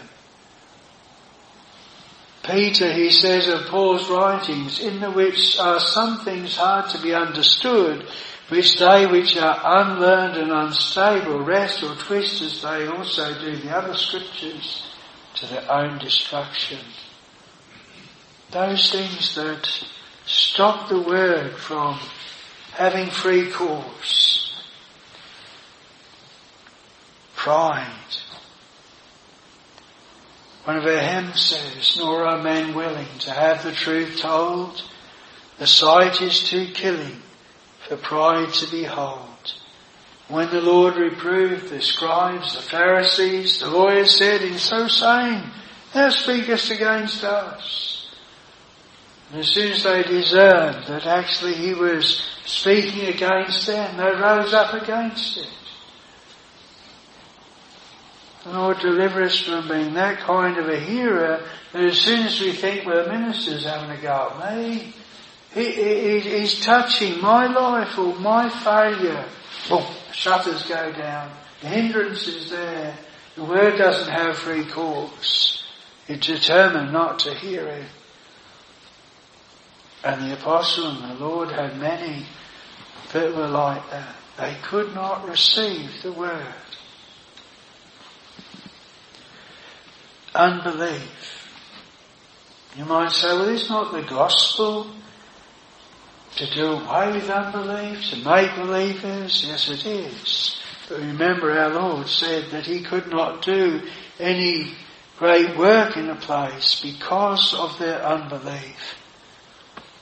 Peter, 2.43 2.93
he 2.93 3.09
says 3.09 3.47
of 3.47 3.65
Paul's 3.67 4.07
writings, 4.09 4.79
in 4.79 4.99
the 4.99 5.09
which 5.09 5.57
are 5.57 5.79
some 5.79 6.19
things 6.19 6.55
hard 6.55 6.89
to 6.91 7.01
be 7.01 7.15
understood, 7.15 8.05
which 8.49 8.77
they 8.77 9.07
which 9.07 9.37
are 9.37 9.59
unlearned 9.81 10.37
and 10.37 10.51
unstable 10.51 11.39
wrest 11.39 11.81
or 11.81 11.95
twist 11.95 12.43
as 12.43 12.61
they 12.61 12.85
also 12.85 13.33
do 13.39 13.55
the 13.55 13.75
other 13.75 13.95
scriptures 13.95 14.85
to 15.35 15.47
their 15.47 15.71
own 15.71 15.97
destruction. 15.97 16.79
Those 18.51 18.91
things 18.91 19.33
that 19.33 19.83
stop 20.27 20.89
the 20.89 21.01
word 21.01 21.55
from 21.55 21.97
having 22.73 23.09
free 23.09 23.49
course. 23.49 24.42
Pride. 27.43 28.15
One 30.63 30.77
of 30.77 30.85
our 30.85 30.97
hymns 30.97 31.41
says, 31.41 31.97
nor 31.97 32.25
are 32.25 32.41
men 32.41 32.73
willing 32.73 33.19
to 33.19 33.31
have 33.31 33.63
the 33.63 33.73
truth 33.73 34.21
told. 34.21 34.81
The 35.59 35.67
sight 35.67 36.21
is 36.21 36.47
too 36.49 36.67
killing 36.67 37.21
for 37.85 37.97
pride 37.97 38.53
to 38.53 38.71
behold. 38.71 39.53
When 40.29 40.51
the 40.51 40.61
Lord 40.61 40.95
reproved 40.95 41.67
the 41.67 41.81
scribes, 41.81 42.55
the 42.55 42.61
Pharisees, 42.61 43.59
the 43.59 43.69
lawyers 43.69 44.17
said, 44.17 44.41
in 44.41 44.57
so 44.57 44.87
saying, 44.87 45.43
thou 45.93 46.11
speakest 46.11 46.71
against 46.71 47.25
us. 47.25 48.07
And 49.31 49.41
as 49.41 49.49
soon 49.49 49.73
as 49.73 49.83
they 49.83 50.03
discerned 50.03 50.87
that 50.87 51.05
actually 51.05 51.55
he 51.55 51.73
was 51.73 52.25
speaking 52.45 53.07
against 53.07 53.67
them, 53.67 53.97
they 53.97 54.15
rose 54.15 54.53
up 54.53 54.81
against 54.81 55.35
Lord, 58.45 58.79
deliver 58.79 59.23
us 59.23 59.39
from 59.39 59.67
being 59.67 59.93
that 59.93 60.19
kind 60.19 60.57
of 60.57 60.67
a 60.67 60.79
hearer 60.79 61.45
that 61.71 61.83
as 61.83 61.97
soon 61.97 62.25
as 62.25 62.39
we 62.41 62.51
think, 62.51 62.85
the 62.85 63.07
minister's 63.07 63.63
having 63.63 63.89
a 63.89 64.01
go 64.01 64.33
at 64.41 64.57
me, 64.57 64.93
he, 65.53 65.71
he, 65.71 66.19
he's 66.19 66.59
touching 66.59 67.21
my 67.21 67.47
life 67.47 67.97
or 67.97 68.15
my 68.15 68.49
failure. 68.49 69.25
Boom, 69.69 69.85
shutters 70.11 70.63
go 70.63 70.91
down. 70.91 71.31
The 71.61 71.67
hindrance 71.67 72.27
is 72.27 72.49
there. 72.49 72.97
The 73.35 73.45
word 73.45 73.77
doesn't 73.77 74.11
have 74.11 74.37
free 74.37 74.65
course. 74.65 75.63
It's 76.07 76.27
determined 76.27 76.91
not 76.91 77.19
to 77.19 77.33
hear 77.33 77.65
it. 77.65 77.85
And 80.03 80.29
the 80.29 80.33
apostle 80.33 80.87
and 80.87 81.11
the 81.17 81.23
Lord 81.23 81.49
had 81.49 81.77
many 81.79 82.25
that 83.13 83.33
were 83.33 83.47
like 83.47 83.89
that. 83.91 84.15
They 84.37 84.57
could 84.63 84.93
not 84.93 85.27
receive 85.29 86.01
the 86.01 86.11
word. 86.11 86.53
Unbelief. 90.35 91.43
You 92.75 92.85
might 92.85 93.11
say, 93.11 93.27
well, 93.27 93.49
it's 93.49 93.69
not 93.69 93.91
the 93.91 94.01
gospel 94.01 94.89
to 96.37 96.53
do 96.55 96.65
away 96.71 97.11
with 97.11 97.29
unbelief, 97.29 98.09
to 98.09 98.15
make 98.17 98.55
believers. 98.55 99.43
Yes, 99.45 99.69
it 99.69 99.85
is. 99.85 100.59
But 100.89 100.99
remember, 100.99 101.51
our 101.51 101.69
Lord 101.69 102.07
said 102.07 102.49
that 102.51 102.65
He 102.65 102.81
could 102.83 103.07
not 103.07 103.43
do 103.43 103.81
any 104.19 104.73
great 105.17 105.55
work 105.55 105.95
in 105.95 106.09
a 106.09 106.15
place 106.15 106.81
because 106.81 107.53
of 107.53 107.77
their 107.77 108.01
unbelief. 108.01 108.97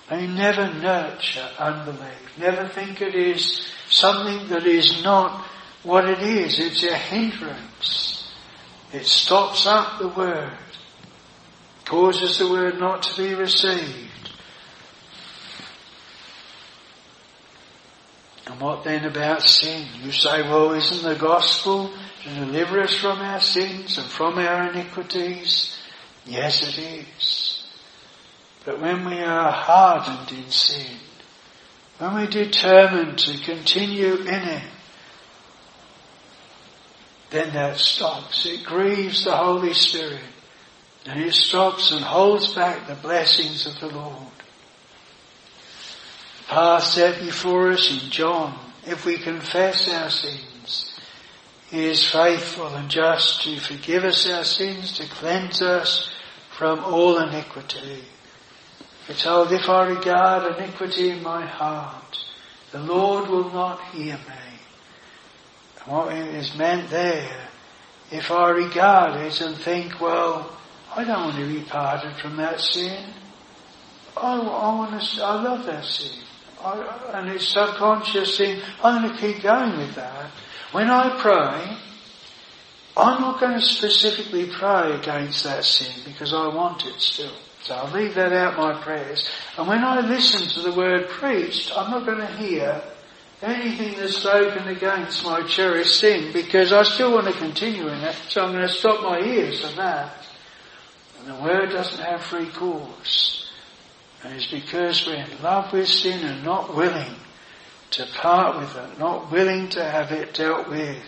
They 0.09 0.27
never 0.27 0.73
nurture 0.73 1.49
unbelief. 1.59 2.37
Never 2.37 2.67
think 2.69 3.01
it 3.01 3.15
is 3.15 3.65
something 3.89 4.47
that 4.49 4.65
is 4.65 5.03
not 5.03 5.45
what 5.83 6.09
it 6.09 6.19
is. 6.19 6.59
It's 6.59 6.83
a 6.83 6.95
hindrance. 6.95 8.10
It 8.93 9.05
stops 9.05 9.65
up 9.65 9.99
the 9.99 10.09
word, 10.09 10.51
causes 11.85 12.39
the 12.39 12.49
word 12.49 12.79
not 12.79 13.03
to 13.03 13.23
be 13.23 13.33
received. 13.33 14.09
And 18.47 18.59
what 18.59 18.83
then 18.83 19.05
about 19.05 19.43
sin? 19.43 19.87
You 20.01 20.11
say, 20.11 20.41
well, 20.41 20.73
isn't 20.73 21.03
the 21.03 21.15
gospel 21.15 21.89
to 22.23 22.29
deliver 22.35 22.81
us 22.81 22.93
from 22.93 23.19
our 23.19 23.39
sins 23.39 23.97
and 23.97 24.07
from 24.07 24.37
our 24.37 24.71
iniquities? 24.71 25.77
Yes, 26.25 26.61
it 26.61 26.77
is. 26.77 27.63
But 28.65 28.81
when 28.81 29.05
we 29.05 29.19
are 29.19 29.51
hardened 29.51 30.37
in 30.37 30.49
sin, 30.49 30.97
when 31.97 32.15
we 32.15 32.27
determine 32.27 33.15
to 33.15 33.37
continue 33.39 34.15
in 34.15 34.27
it, 34.27 34.63
then 37.31 37.53
that 37.53 37.77
stops. 37.77 38.45
It 38.45 38.65
grieves 38.65 39.23
the 39.23 39.35
Holy 39.35 39.73
Spirit. 39.73 40.21
And 41.05 41.19
it 41.19 41.33
stops 41.33 41.91
and 41.91 42.03
holds 42.03 42.53
back 42.53 42.87
the 42.87 42.95
blessings 42.95 43.65
of 43.65 43.79
the 43.79 43.87
Lord. 43.87 44.27
The 46.37 46.43
path 46.47 46.83
set 46.83 47.19
before 47.21 47.71
us 47.71 47.89
in 47.91 48.11
John, 48.11 48.59
if 48.85 49.05
we 49.05 49.17
confess 49.17 49.87
our 49.89 50.09
sins, 50.09 50.99
He 51.69 51.85
is 51.85 52.07
faithful 52.11 52.67
and 52.67 52.89
just 52.89 53.43
to 53.43 53.59
forgive 53.59 54.03
us 54.03 54.29
our 54.29 54.43
sins, 54.43 54.97
to 54.97 55.07
cleanse 55.07 55.61
us 55.61 56.11
from 56.57 56.83
all 56.83 57.17
iniquity. 57.17 58.03
We're 59.07 59.15
told, 59.15 59.51
if 59.51 59.67
I 59.67 59.87
regard 59.87 60.57
iniquity 60.57 61.09
in 61.09 61.23
my 61.23 61.45
heart, 61.45 62.23
the 62.71 62.79
Lord 62.79 63.29
will 63.29 63.49
not 63.49 63.81
hear 63.85 64.15
me. 64.15 64.40
What 65.85 66.13
is 66.13 66.55
meant 66.55 66.89
there, 66.89 67.47
if 68.11 68.29
I 68.29 68.49
regard 68.51 69.19
it 69.21 69.41
and 69.41 69.55
think, 69.57 69.99
well, 69.99 70.55
I 70.95 71.03
don't 71.03 71.23
want 71.25 71.37
to 71.37 71.47
be 71.47 71.63
parted 71.63 72.15
from 72.17 72.37
that 72.37 72.59
sin. 72.59 73.13
I, 74.15 74.37
I 74.37 74.75
want 74.75 75.01
to, 75.01 75.23
I 75.23 75.41
love 75.41 75.65
that 75.65 75.85
sin. 75.85 76.23
I, 76.63 77.11
and 77.13 77.29
it's 77.29 77.47
subconscious 77.47 78.37
thing, 78.37 78.61
I'm 78.83 79.01
going 79.01 79.15
to 79.15 79.19
keep 79.19 79.41
going 79.41 79.77
with 79.77 79.95
that. 79.95 80.29
When 80.71 80.89
I 80.89 81.19
pray, 81.19 81.77
I'm 82.95 83.21
not 83.21 83.39
going 83.39 83.59
to 83.59 83.65
specifically 83.65 84.49
pray 84.51 84.93
against 84.93 85.43
that 85.45 85.63
sin 85.63 86.03
because 86.05 86.33
I 86.33 86.47
want 86.47 86.85
it 86.85 86.99
still. 86.99 87.33
So 87.63 87.75
I'll 87.75 87.91
leave 87.91 88.15
that 88.15 88.33
out 88.33 88.57
my 88.57 88.81
prayers. 88.81 89.27
And 89.57 89.67
when 89.67 89.83
I 89.83 90.01
listen 90.01 90.47
to 90.49 90.69
the 90.69 90.75
word 90.75 91.07
preached, 91.09 91.71
I'm 91.75 91.91
not 91.91 92.05
going 92.05 92.19
to 92.19 92.37
hear 92.37 92.81
anything 93.43 93.97
that's 93.97 94.17
spoken 94.17 94.67
against 94.67 95.23
my 95.23 95.41
cherished 95.43 95.99
sin 95.99 96.31
because 96.31 96.71
I 96.71 96.83
still 96.83 97.13
want 97.13 97.27
to 97.27 97.33
continue 97.33 97.87
in 97.87 97.99
it. 98.01 98.15
So 98.29 98.43
I'm 98.43 98.51
going 98.51 98.67
to 98.67 98.73
stop 98.73 99.01
my 99.01 99.19
ears 99.19 99.61
for 99.61 99.75
that. 99.75 100.15
And 101.19 101.27
the 101.27 101.41
word 101.41 101.69
doesn't 101.69 102.03
have 102.03 102.21
free 102.23 102.49
course. 102.49 103.49
And 104.23 104.33
it's 104.35 104.51
because 104.51 105.05
we're 105.07 105.15
in 105.15 105.41
love 105.41 105.73
with 105.73 105.87
sin 105.87 106.23
and 106.23 106.43
not 106.43 106.75
willing 106.75 107.15
to 107.91 108.05
part 108.15 108.59
with 108.59 108.75
it, 108.75 108.99
not 108.99 109.31
willing 109.31 109.69
to 109.69 109.83
have 109.83 110.11
it 110.11 110.33
dealt 110.33 110.69
with. 110.69 111.03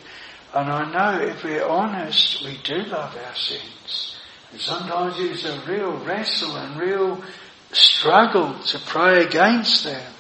And 0.54 0.70
I 0.70 0.92
know 0.92 1.26
if 1.26 1.44
we're 1.44 1.66
honest, 1.66 2.44
we 2.44 2.58
do 2.64 2.84
love 2.84 3.16
our 3.16 3.36
sins. 3.36 4.18
And 4.52 4.60
sometimes 4.62 5.16
it's 5.18 5.46
a 5.46 5.64
real 5.68 5.98
wrestle 6.06 6.56
and 6.58 6.80
real 6.80 7.24
struggle 7.72 8.60
to 8.60 8.80
pray 8.80 9.26
against 9.26 9.84
them 9.84 10.13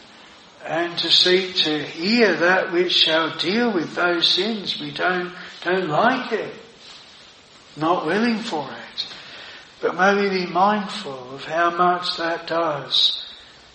and 0.65 0.97
to 0.99 1.09
seek 1.11 1.55
to 1.55 1.79
hear 1.83 2.35
that 2.35 2.71
which 2.71 2.93
shall 2.93 3.37
deal 3.37 3.73
with 3.73 3.95
those 3.95 4.27
sins. 4.27 4.79
We 4.79 4.91
don't, 4.91 5.33
don't 5.63 5.89
like 5.89 6.31
it, 6.31 6.53
not 7.75 8.05
willing 8.05 8.39
for 8.39 8.69
it. 8.69 9.07
But 9.81 9.95
may 9.95 10.15
we 10.15 10.45
be 10.45 10.51
mindful 10.51 11.35
of 11.35 11.43
how 11.43 11.71
much 11.71 12.15
that 12.17 12.47
does 12.47 13.25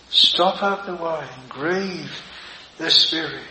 stop 0.09 0.63
up 0.63 0.85
the 0.85 0.95
way 0.95 1.27
and 1.39 1.49
grieve 1.49 2.11
the 2.79 2.89
Spirit. 2.89 3.43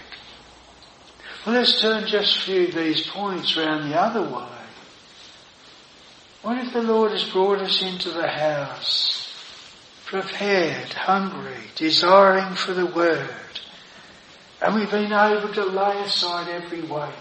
Well, 1.46 1.54
let's 1.54 1.80
turn 1.80 2.08
just 2.08 2.36
a 2.36 2.40
few 2.40 2.66
of 2.66 2.74
these 2.74 3.06
points 3.06 3.56
round 3.56 3.90
the 3.90 4.00
other 4.00 4.22
way. 4.22 4.48
What 6.42 6.58
if 6.58 6.72
the 6.72 6.82
Lord 6.82 7.12
has 7.12 7.24
brought 7.24 7.60
us 7.60 7.80
into 7.82 8.10
the 8.10 8.26
house 8.26 9.17
prepared, 10.08 10.92
hungry, 10.94 11.64
desiring 11.76 12.54
for 12.54 12.72
the 12.72 12.86
word. 12.86 13.30
And 14.60 14.74
we've 14.74 14.90
been 14.90 15.12
able 15.12 15.52
to 15.54 15.64
lay 15.66 16.00
aside 16.00 16.48
every 16.48 16.80
weight 16.82 17.12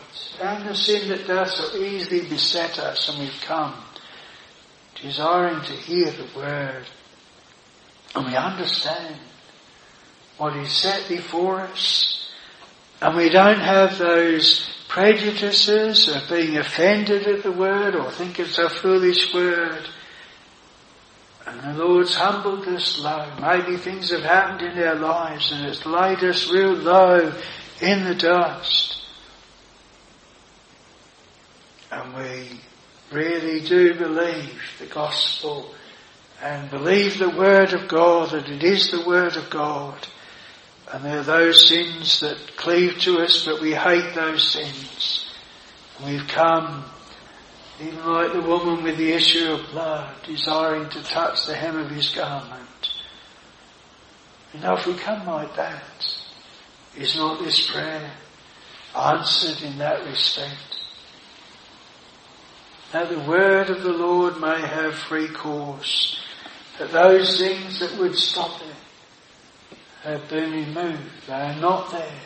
and 0.41 0.67
the 0.67 0.73
sin 0.73 1.09
that 1.09 1.27
does 1.27 1.55
so 1.55 1.77
easily 1.77 2.21
beset 2.21 2.79
us 2.79 3.09
and 3.09 3.19
we've 3.19 3.41
come 3.45 3.75
desiring 5.01 5.61
to 5.61 5.73
hear 5.73 6.09
the 6.11 6.27
word. 6.35 6.85
And 8.15 8.25
we 8.25 8.35
understand 8.35 9.17
what 10.37 10.55
is 10.55 10.71
set 10.71 11.07
before 11.09 11.61
us. 11.61 12.31
And 13.01 13.15
we 13.15 13.29
don't 13.29 13.59
have 13.59 13.99
those 13.99 14.73
prejudices 14.87 16.07
of 16.07 16.27
being 16.29 16.57
offended 16.57 17.27
at 17.27 17.43
the 17.43 17.51
word 17.51 17.95
or 17.95 18.09
think 18.11 18.39
it's 18.39 18.57
a 18.57 18.69
foolish 18.69 19.33
word. 19.33 19.87
And 21.47 21.61
the 21.61 21.83
Lord's 21.83 22.13
humbled 22.13 22.67
us 22.67 22.99
low. 22.99 23.31
Maybe 23.41 23.77
things 23.77 24.11
have 24.11 24.23
happened 24.23 24.67
in 24.67 24.83
our 24.85 24.95
lives 24.95 25.51
and 25.51 25.65
it's 25.65 25.85
laid 25.85 26.23
us 26.23 26.49
real 26.51 26.73
low 26.73 27.33
in 27.81 28.03
the 28.03 28.15
dust. 28.15 28.97
and 31.91 32.15
we 32.15 32.59
really 33.11 33.61
do 33.61 33.93
believe 33.95 34.61
the 34.79 34.85
gospel 34.87 35.73
and 36.41 36.69
believe 36.69 37.17
the 37.17 37.29
word 37.29 37.73
of 37.73 37.87
God, 37.87 38.31
that 38.31 38.49
it 38.49 38.63
is 38.63 38.91
the 38.91 39.05
word 39.05 39.35
of 39.35 39.49
God, 39.49 40.07
and 40.93 41.03
there 41.03 41.19
are 41.19 41.23
those 41.23 41.67
sins 41.67 42.19
that 42.19 42.37
cleave 42.57 42.99
to 42.99 43.19
us, 43.19 43.45
but 43.45 43.59
we 43.59 43.73
hate 43.73 44.13
those 44.13 44.53
sins. 44.53 45.33
We've 46.05 46.27
come, 46.27 46.85
even 47.79 48.05
like 48.05 48.33
the 48.33 48.41
woman 48.41 48.83
with 48.83 48.97
the 48.97 49.11
issue 49.11 49.51
of 49.51 49.69
blood, 49.69 50.15
desiring 50.25 50.89
to 50.89 51.03
touch 51.03 51.45
the 51.45 51.55
hem 51.55 51.77
of 51.77 51.91
his 51.91 52.09
garment. 52.09 52.67
You 54.53 54.61
know, 54.61 54.75
if 54.75 54.87
we 54.87 54.95
come 54.95 55.27
like 55.27 55.55
that, 55.55 56.15
is 56.97 57.15
not 57.15 57.39
this 57.39 57.69
prayer 57.69 58.11
answered 58.95 59.61
in 59.63 59.77
that 59.77 60.03
respect? 60.05 60.79
That 62.93 63.09
the 63.09 63.19
word 63.19 63.69
of 63.69 63.83
the 63.83 63.93
Lord 63.93 64.39
may 64.39 64.59
have 64.59 64.95
free 64.95 65.27
course, 65.27 66.19
that 66.79 66.91
those 66.91 67.37
things 67.37 67.79
that 67.79 67.99
would 67.99 68.15
stop 68.15 68.59
it 68.61 69.77
have 70.01 70.27
been 70.29 70.51
removed, 70.51 71.27
they 71.27 71.33
are 71.33 71.59
not 71.59 71.91
there. 71.91 72.21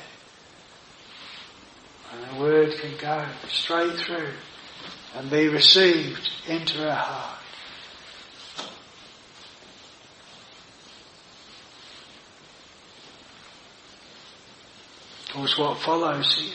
And 2.13 2.37
the 2.37 2.41
word 2.41 2.73
can 2.79 2.95
go 2.97 3.25
straight 3.49 3.93
through 3.93 4.33
and 5.15 5.29
be 5.29 5.47
received 5.47 6.29
into 6.47 6.89
our 6.89 6.95
heart. 6.95 7.37
Of 15.27 15.33
course, 15.33 15.57
what 15.57 15.77
follows 15.79 16.35
here? 16.35 16.53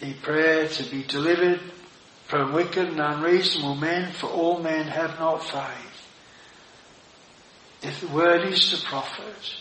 The 0.00 0.14
prayer 0.14 0.68
to 0.68 0.82
be 0.84 1.02
delivered 1.02 1.60
from 2.26 2.52
wicked 2.52 2.88
and 2.88 3.00
unreasonable 3.00 3.76
men, 3.76 4.12
for 4.12 4.26
all 4.26 4.60
men 4.60 4.86
have 4.86 5.18
not 5.18 5.42
faith. 5.42 5.88
If 7.82 8.00
the 8.00 8.08
word 8.08 8.44
is 8.44 8.70
to 8.70 8.84
profit, 8.84 9.56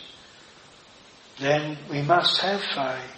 then 1.39 1.77
we 1.89 2.01
must 2.01 2.41
have 2.41 2.61
faith. 2.61 3.16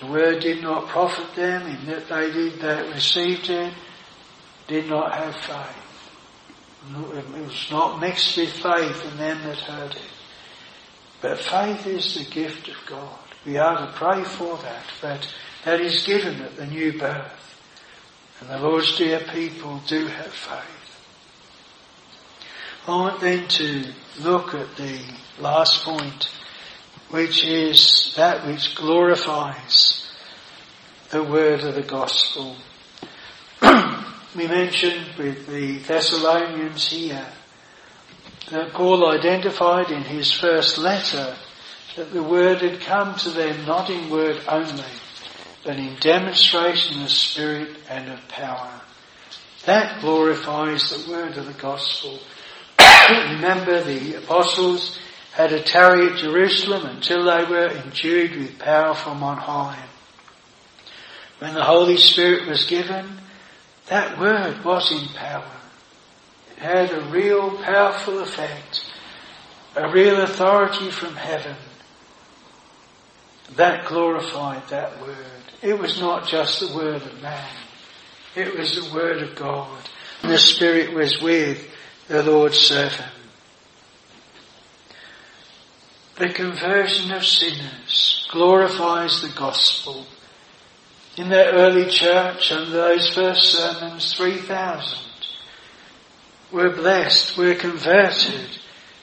The 0.00 0.06
word 0.06 0.40
did 0.40 0.62
not 0.62 0.88
profit 0.88 1.34
them 1.34 1.66
in 1.66 1.86
that 1.86 2.08
they 2.08 2.30
did 2.30 2.60
that 2.60 2.92
received 2.92 3.48
it, 3.48 3.72
did 4.68 4.88
not 4.88 5.14
have 5.14 5.34
faith. 5.36 5.86
It 6.94 7.46
was 7.46 7.68
not 7.70 8.00
mixed 8.00 8.36
with 8.36 8.52
faith 8.52 9.04
in 9.10 9.16
them 9.16 9.42
that 9.44 9.58
heard 9.58 9.92
it. 9.92 10.02
But 11.20 11.38
faith 11.38 11.86
is 11.86 12.14
the 12.14 12.24
gift 12.30 12.68
of 12.68 12.76
God. 12.86 13.18
We 13.44 13.56
are 13.56 13.86
to 13.86 13.92
pray 13.94 14.22
for 14.24 14.58
that, 14.58 14.84
that 15.02 15.34
that 15.64 15.80
is 15.80 16.06
given 16.06 16.40
at 16.42 16.56
the 16.56 16.66
new 16.66 16.96
birth. 16.96 17.60
And 18.40 18.50
the 18.50 18.58
Lord's 18.58 18.96
dear 18.96 19.20
people 19.32 19.80
do 19.86 20.06
have 20.06 20.32
faith. 20.32 20.86
I 22.86 22.90
want 22.90 23.20
then 23.20 23.48
to 23.48 23.92
look 24.20 24.54
at 24.54 24.76
the 24.76 25.00
last 25.40 25.82
point, 25.84 26.30
which 27.10 27.44
is 27.44 28.12
that 28.16 28.46
which 28.46 28.74
glorifies 28.74 30.10
the 31.10 31.22
word 31.22 31.60
of 31.60 31.74
the 31.74 31.82
gospel. 31.82 32.56
we 34.36 34.46
mentioned 34.48 35.06
with 35.16 35.46
the 35.46 35.78
Thessalonians 35.78 36.88
here 36.88 37.26
that 38.50 38.72
Paul 38.72 39.08
identified 39.08 39.90
in 39.90 40.02
his 40.02 40.32
first 40.32 40.78
letter 40.78 41.36
that 41.96 42.12
the 42.12 42.22
word 42.22 42.60
had 42.60 42.80
come 42.80 43.14
to 43.16 43.30
them 43.30 43.64
not 43.66 43.88
in 43.88 44.10
word 44.10 44.40
only, 44.48 44.84
but 45.64 45.76
in 45.76 45.96
demonstration 46.00 47.02
of 47.02 47.10
spirit 47.10 47.76
and 47.88 48.10
of 48.10 48.28
power. 48.28 48.80
That 49.64 50.00
glorifies 50.00 50.90
the 50.90 51.10
word 51.10 51.36
of 51.36 51.46
the 51.46 51.60
gospel. 51.60 52.18
Remember 52.78 53.82
the 53.82 54.14
apostles 54.14 54.98
had 55.36 55.50
to 55.50 55.62
tarry 55.62 56.08
at 56.08 56.16
Jerusalem 56.16 56.86
until 56.86 57.24
they 57.24 57.44
were 57.44 57.68
endued 57.68 58.36
with 58.36 58.58
power 58.58 58.94
from 58.94 59.22
on 59.22 59.36
high. 59.36 59.84
When 61.40 61.52
the 61.52 61.62
Holy 61.62 61.98
Spirit 61.98 62.48
was 62.48 62.64
given, 62.64 63.18
that 63.88 64.18
word 64.18 64.64
was 64.64 64.90
in 64.90 65.06
power 65.08 65.44
It 66.52 66.62
had 66.62 66.90
a 66.90 67.10
real 67.10 67.50
powerful 67.58 68.20
effect, 68.20 68.90
a 69.76 69.92
real 69.92 70.22
authority 70.22 70.90
from 70.90 71.14
heaven. 71.14 71.56
That 73.56 73.84
glorified 73.84 74.66
that 74.70 75.02
word. 75.02 75.18
It 75.60 75.78
was 75.78 76.00
not 76.00 76.26
just 76.28 76.60
the 76.60 76.74
word 76.74 77.02
of 77.02 77.20
man. 77.20 77.56
It 78.34 78.58
was 78.58 78.74
the 78.74 78.94
word 78.94 79.22
of 79.22 79.36
God. 79.36 79.78
And 80.22 80.32
the 80.32 80.38
Spirit 80.38 80.94
was 80.94 81.20
with 81.20 81.70
the 82.08 82.22
Lord's 82.22 82.58
servant. 82.58 83.12
The 86.18 86.30
conversion 86.30 87.12
of 87.12 87.26
sinners 87.26 88.26
glorifies 88.32 89.20
the 89.20 89.28
gospel. 89.36 90.06
In 91.18 91.28
that 91.28 91.54
early 91.54 91.90
church, 91.90 92.50
and 92.50 92.72
those 92.72 93.14
first 93.14 93.52
sermons, 93.52 94.14
3,000 94.14 94.98
were 96.52 96.70
blessed, 96.70 97.36
were 97.36 97.54
converted. 97.54 98.48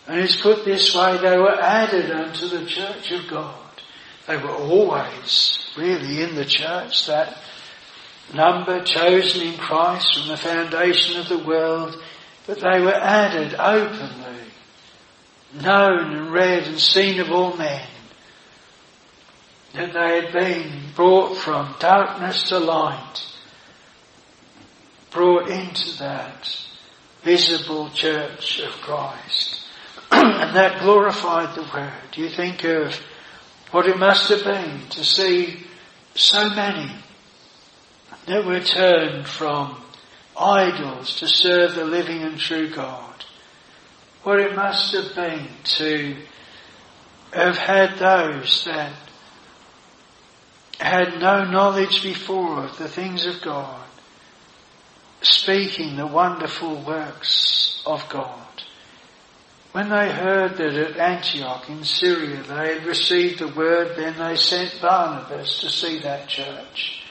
And 0.07 0.19
it's 0.21 0.41
put 0.41 0.65
this 0.65 0.95
way, 0.95 1.17
they 1.17 1.37
were 1.37 1.59
added 1.59 2.09
unto 2.09 2.47
the 2.47 2.65
church 2.65 3.11
of 3.11 3.29
God. 3.29 3.59
They 4.27 4.37
were 4.37 4.49
always 4.49 5.71
really 5.77 6.23
in 6.23 6.35
the 6.35 6.45
church, 6.45 7.05
that 7.07 7.37
number 8.33 8.83
chosen 8.83 9.41
in 9.41 9.57
Christ 9.57 10.17
from 10.17 10.29
the 10.29 10.37
foundation 10.37 11.19
of 11.19 11.29
the 11.29 11.45
world, 11.45 11.95
but 12.47 12.59
they 12.59 12.79
were 12.79 12.93
added 12.93 13.53
openly, 13.55 14.39
known 15.61 16.15
and 16.15 16.31
read 16.31 16.63
and 16.63 16.79
seen 16.79 17.19
of 17.19 17.31
all 17.31 17.55
men, 17.55 17.87
that 19.73 19.93
they 19.93 20.21
had 20.21 20.33
been 20.33 20.81
brought 20.95 21.37
from 21.37 21.75
darkness 21.79 22.49
to 22.49 22.59
light, 22.59 23.25
brought 25.11 25.49
into 25.49 25.97
that 25.99 26.49
visible 27.23 27.89
church 27.89 28.59
of 28.59 28.71
Christ. 28.81 29.61
and 30.11 30.55
that 30.55 30.81
glorified 30.81 31.55
the 31.55 31.69
Word. 31.73 32.15
You 32.15 32.29
think 32.29 32.63
of 32.63 32.95
what 33.71 33.87
it 33.87 33.97
must 33.97 34.29
have 34.29 34.43
been 34.43 34.87
to 34.89 35.03
see 35.03 35.65
so 36.13 36.49
many 36.49 36.91
that 38.27 38.45
were 38.45 38.59
turned 38.59 39.27
from 39.27 39.81
idols 40.39 41.15
to 41.17 41.27
serve 41.27 41.75
the 41.75 41.85
living 41.85 42.21
and 42.21 42.37
true 42.37 42.69
God. 42.69 43.12
What 44.23 44.39
it 44.39 44.55
must 44.55 44.95
have 44.95 45.15
been 45.15 45.47
to 45.77 46.15
have 47.33 47.57
had 47.57 47.97
those 47.97 48.63
that 48.65 48.93
had 50.79 51.19
no 51.19 51.43
knowledge 51.43 52.03
before 52.03 52.63
of 52.63 52.77
the 52.77 52.87
things 52.87 53.25
of 53.25 53.41
God 53.41 53.85
speaking 55.21 55.95
the 55.95 56.07
wonderful 56.07 56.81
works 56.83 57.81
of 57.85 58.07
God. 58.09 58.39
When 59.71 59.89
they 59.89 60.11
heard 60.11 60.57
that 60.57 60.73
at 60.73 60.97
Antioch 60.97 61.69
in 61.69 61.83
Syria 61.83 62.43
they 62.43 62.75
had 62.75 62.85
received 62.85 63.39
the 63.39 63.47
word, 63.47 63.97
then 63.97 64.17
they 64.19 64.35
sent 64.35 64.79
Barnabas 64.81 65.59
to 65.61 65.69
see 65.69 65.99
that 65.99 66.27
church. 66.27 67.03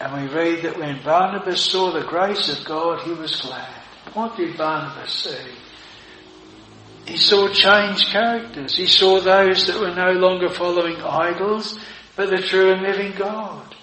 And 0.00 0.22
we 0.22 0.34
read 0.34 0.62
that 0.62 0.78
when 0.78 1.02
Barnabas 1.04 1.60
saw 1.60 1.92
the 1.92 2.04
grace 2.04 2.48
of 2.48 2.64
God, 2.64 3.02
he 3.02 3.12
was 3.12 3.40
glad. 3.40 3.81
What 4.14 4.36
did 4.36 4.56
Barnabas 4.56 5.12
see? 5.12 5.54
He 7.06 7.16
saw 7.16 7.48
changed 7.48 8.06
characters. 8.08 8.76
He 8.76 8.86
saw 8.86 9.20
those 9.20 9.66
that 9.66 9.80
were 9.80 9.94
no 9.94 10.12
longer 10.12 10.48
following 10.48 10.96
idols, 11.02 11.78
but 12.14 12.30
the 12.30 12.38
true 12.38 12.72
and 12.72 12.82
living 12.82 13.12
God. 13.16 13.74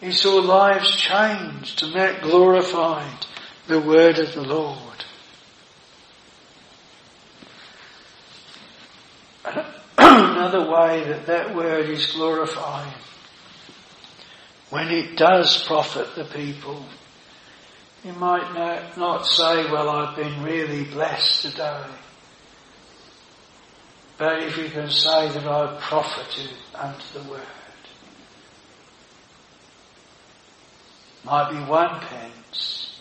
He 0.00 0.12
saw 0.12 0.36
lives 0.36 0.96
changed 0.96 1.82
and 1.82 1.94
that 1.94 2.22
glorified 2.22 3.26
the 3.66 3.80
word 3.80 4.18
of 4.18 4.34
the 4.34 4.42
Lord. 4.42 5.04
Another 9.98 10.70
way 10.70 11.04
that 11.08 11.26
that 11.26 11.54
word 11.54 11.88
is 11.88 12.12
glorified 12.12 12.94
when 14.70 14.90
it 14.90 15.16
does 15.16 15.64
profit 15.64 16.14
the 16.14 16.24
people. 16.24 16.84
You 18.06 18.12
might 18.12 18.96
not 18.96 19.26
say, 19.26 19.68
well, 19.68 19.88
I've 19.88 20.14
been 20.14 20.44
really 20.44 20.84
blessed 20.84 21.42
today. 21.42 21.82
But 24.16 24.44
if 24.44 24.56
you 24.56 24.68
can 24.68 24.88
say 24.90 25.28
that 25.28 25.44
I've 25.44 25.80
profited 25.80 26.50
unto 26.72 27.18
the 27.18 27.28
word. 27.28 27.42
might 31.24 31.50
be 31.50 31.56
one 31.68 31.98
pence, 31.98 33.00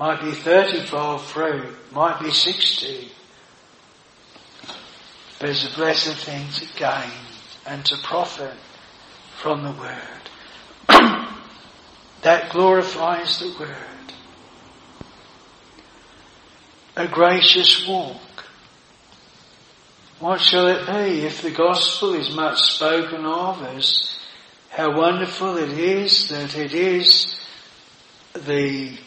might 0.00 0.20
be 0.20 0.32
30-fold 0.32 1.20
fruit, 1.20 1.76
might 1.92 2.20
be 2.20 2.32
60. 2.32 3.12
But 5.38 5.50
it's 5.50 5.72
a 5.72 5.76
blessed 5.76 6.16
thing 6.16 6.50
to 6.54 6.66
gain 6.76 7.12
and 7.64 7.84
to 7.84 7.96
profit 8.02 8.56
from 9.40 9.62
the 9.62 9.70
word. 9.70 11.26
That 12.22 12.50
glorifies 12.50 13.38
the 13.38 13.54
Word. 13.58 13.89
A 17.00 17.08
gracious 17.08 17.88
walk. 17.88 18.44
What 20.18 20.38
shall 20.38 20.66
it 20.66 20.86
be 20.86 21.22
if 21.24 21.40
the 21.40 21.50
gospel 21.50 22.12
is 22.12 22.30
much 22.34 22.58
spoken 22.58 23.24
of 23.24 23.62
as 23.62 24.18
how 24.68 24.94
wonderful 24.94 25.56
it 25.56 25.70
is 25.70 26.28
that 26.28 26.54
it 26.54 26.74
is 26.74 27.40
the 28.34 28.98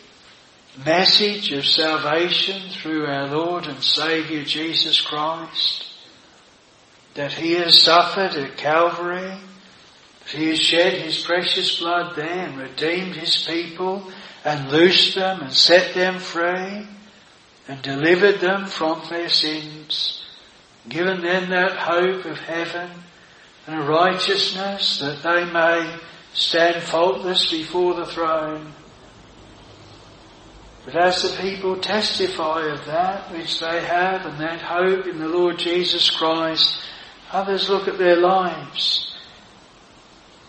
message 0.84 1.52
of 1.52 1.68
salvation 1.68 2.72
through 2.72 3.06
our 3.06 3.28
Lord 3.28 3.68
and 3.68 3.84
Saviour 3.84 4.44
Jesus 4.44 5.00
Christ, 5.00 5.86
that 7.14 7.34
He 7.34 7.52
has 7.52 7.80
suffered 7.80 8.34
at 8.34 8.58
Calvary, 8.58 9.38
that 10.24 10.30
He 10.36 10.50
has 10.50 10.60
shed 10.60 10.94
His 10.94 11.22
precious 11.22 11.78
blood 11.80 12.16
there 12.16 12.48
and 12.48 12.58
redeemed 12.58 13.18
His 13.18 13.44
people 13.46 14.12
and 14.44 14.72
loosed 14.72 15.14
them 15.14 15.42
and 15.42 15.54
set 15.54 15.94
them 15.94 16.18
free 16.18 16.88
and 17.68 17.82
delivered 17.82 18.40
them 18.40 18.66
from 18.66 19.02
their 19.10 19.30
sins, 19.30 20.24
given 20.88 21.22
them 21.22 21.50
that 21.50 21.78
hope 21.78 22.26
of 22.26 22.38
heaven 22.40 22.90
and 23.66 23.80
a 23.80 23.84
righteousness 23.84 25.00
that 25.00 25.24
they 25.24 25.46
may 25.52 25.98
stand 26.34 26.84
faultless 26.84 27.50
before 27.50 27.94
the 27.94 28.06
throne 28.06 28.74
but 30.86 30.96
as 30.96 31.22
the 31.22 31.42
people 31.42 31.78
testify 31.78 32.66
of 32.68 32.86
that 32.86 33.32
which 33.32 33.60
they 33.60 33.84
have 33.84 34.26
and 34.26 34.40
that 34.40 34.62
hope 34.62 35.08
in 35.08 35.20
the 35.20 35.30
Lord 35.30 35.58
Jesus 35.58 36.10
Christ, 36.10 36.78
others 37.32 37.70
look 37.70 37.88
at 37.88 37.98
their 37.98 38.18
lives 38.18 39.16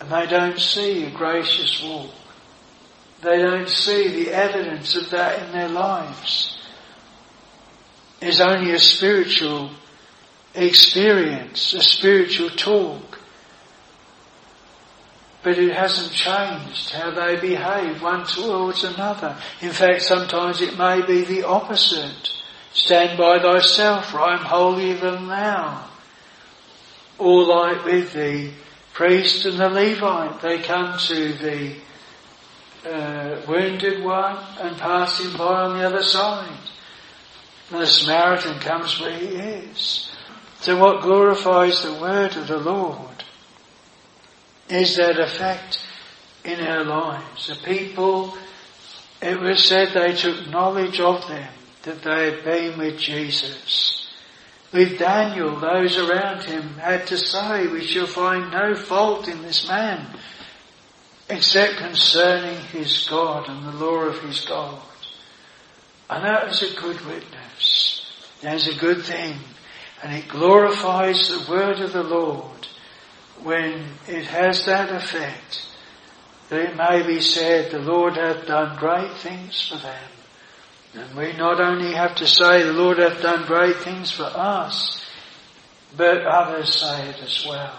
and 0.01 0.11
they 0.11 0.27
don't 0.27 0.59
see 0.59 1.05
a 1.05 1.11
gracious 1.11 1.81
walk. 1.83 2.11
They 3.23 3.39
don't 3.39 3.69
see 3.69 4.09
the 4.09 4.33
evidence 4.33 4.97
of 4.97 5.11
that 5.11 5.47
in 5.47 5.53
their 5.53 5.69
lives. 5.69 6.59
It's 8.25 8.41
only 8.41 8.73
a 8.73 8.79
spiritual 8.79 9.71
experience, 10.55 11.75
a 11.75 11.83
spiritual 11.83 12.51
talk 12.51 13.15
but 15.45 15.59
it 15.59 15.73
hasn't 15.77 16.11
changed 16.11 16.91
how 16.91 17.11
they 17.11 17.37
behave 17.37 18.03
one 18.03 18.27
towards 18.27 18.83
another. 18.83 19.37
In 19.61 19.71
fact, 19.71 20.01
sometimes 20.01 20.63
it 20.63 20.79
may 20.79 21.03
be 21.07 21.23
the 21.23 21.45
opposite. 21.45 22.31
Stand 22.73 23.19
by 23.19 23.39
thyself, 23.39 24.11
for 24.11 24.21
I 24.21 24.39
am 24.39 24.45
holier 24.45 24.97
than 24.97 25.29
thou. 25.29 25.87
Or 27.19 27.45
like 27.45 27.85
with 27.85 28.15
the 28.15 28.53
priest 28.95 29.45
and 29.45 29.59
the 29.59 29.69
Levite, 29.69 30.41
they 30.41 30.61
come 30.61 30.99
to 30.99 31.33
the 31.35 31.75
uh, 32.87 33.43
wounded 33.47 34.03
one 34.03 34.43
and 34.61 34.79
pass 34.79 35.21
him 35.21 35.37
by 35.37 35.63
on 35.63 35.79
the 35.79 35.87
other 35.87 36.03
side. 36.03 36.59
The 37.79 37.87
Samaritan 37.87 38.61
comes 38.61 39.01
where 39.01 39.19
he 39.19 39.27
is. 39.27 40.11
So 40.61 40.79
what 40.79 41.03
glorifies 41.03 41.83
the 41.83 41.95
word 41.95 42.37
of 42.37 42.47
the 42.47 42.59
Lord 42.59 43.25
is 44.69 44.97
that 44.97 45.19
effect 45.19 45.81
in 46.45 46.61
our 46.61 46.85
lives. 46.85 47.49
The 47.49 47.57
people, 47.57 48.37
it 49.21 49.39
was 49.41 49.65
said 49.65 49.89
they 49.93 50.15
took 50.15 50.49
knowledge 50.49 51.01
of 51.01 51.27
them, 51.29 51.53
that 51.83 52.03
they 52.03 52.31
had 52.31 52.45
been 52.45 52.79
with 52.79 52.99
Jesus. 52.99 54.09
With 54.73 54.99
Daniel, 54.99 55.59
those 55.61 55.99
around 55.99 56.45
him 56.45 56.79
had 56.79 57.07
to 57.09 57.19
say, 57.19 57.67
we 57.67 57.85
shall 57.85 58.07
find 58.07 58.51
no 58.51 58.75
fault 58.75 59.29
in 59.29 59.43
this 59.43 59.69
man, 59.69 60.07
except 61.29 61.77
concerning 61.77 62.59
his 62.67 63.07
God 63.09 63.49
and 63.49 63.67
the 63.67 63.85
law 63.85 64.01
of 64.01 64.21
his 64.23 64.45
God. 64.45 64.81
And 66.11 66.25
that 66.25 66.49
is 66.49 66.63
a 66.63 66.81
good 66.81 67.01
witness. 67.07 68.07
That's 68.43 68.67
a 68.67 68.75
good 68.75 69.05
thing. 69.05 69.39
And 70.03 70.15
it 70.15 70.29
glorifies 70.29 71.29
the 71.29 71.51
word 71.51 71.81
of 71.81 71.93
the 71.93 72.03
Lord 72.03 72.67
when 73.43 73.85
it 74.07 74.25
has 74.27 74.67
that 74.67 74.91
effect, 74.91 75.67
that 76.49 76.61
it 76.61 76.77
may 76.77 77.07
be 77.07 77.21
said, 77.21 77.71
the 77.71 77.79
Lord 77.79 78.17
hath 78.17 78.47
done 78.47 78.77
great 78.77 79.13
things 79.19 79.69
for 79.69 79.77
them. 79.77 80.11
And 80.95 81.17
we 81.17 81.33
not 81.33 81.61
only 81.61 81.93
have 81.95 82.15
to 82.17 82.27
say 82.27 82.63
the 82.63 82.73
Lord 82.73 82.99
hath 82.99 83.21
done 83.21 83.47
great 83.47 83.77
things 83.77 84.11
for 84.11 84.25
us, 84.25 85.05
but 85.97 86.25
others 86.27 86.75
say 86.75 87.09
it 87.09 87.17
as 87.23 87.45
well. 87.49 87.77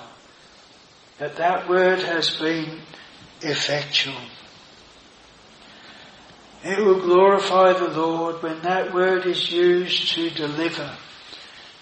That 1.19 1.37
that 1.37 1.69
word 1.69 1.99
has 1.99 2.35
been 2.37 2.81
effectual. 3.41 4.15
It 6.65 6.83
will 6.83 6.99
glorify 6.99 7.73
the 7.73 7.89
Lord 7.89 8.41
when 8.41 8.63
that 8.63 8.91
word 8.91 9.27
is 9.27 9.51
used 9.51 10.13
to 10.15 10.31
deliver. 10.31 10.97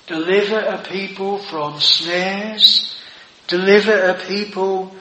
Deliver 0.07 0.59
a 0.59 0.84
people 0.84 1.38
from 1.38 1.79
snares, 1.79 2.93
deliver 3.47 3.93
a 3.93 4.15
people 4.27 4.93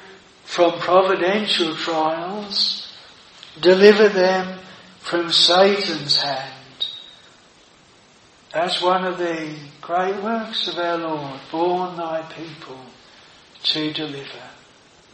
from 0.45 0.78
providential 0.78 1.74
trials, 1.74 2.95
deliver 3.61 4.09
them 4.09 4.61
from 5.01 5.33
Satan's 5.33 6.16
hand. 6.16 6.87
That's 8.55 8.80
one 8.80 9.05
of 9.05 9.18
the 9.18 9.57
great 9.80 10.22
works 10.22 10.68
of 10.68 10.78
our 10.78 10.99
Lord, 10.99 11.41
born 11.51 11.97
thy 11.97 12.22
people 12.22 12.78
to 13.64 13.93
deliver, 13.93 14.43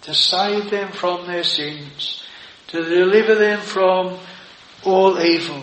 to 0.03 0.13
save 0.13 0.71
them 0.71 0.93
from 0.93 1.27
their 1.27 1.45
sins, 1.45 2.23
to 2.67 2.85
deliver 2.85 3.35
them 3.35 3.61
from 3.61 4.19
all 4.85 5.19
evil. 5.21 5.63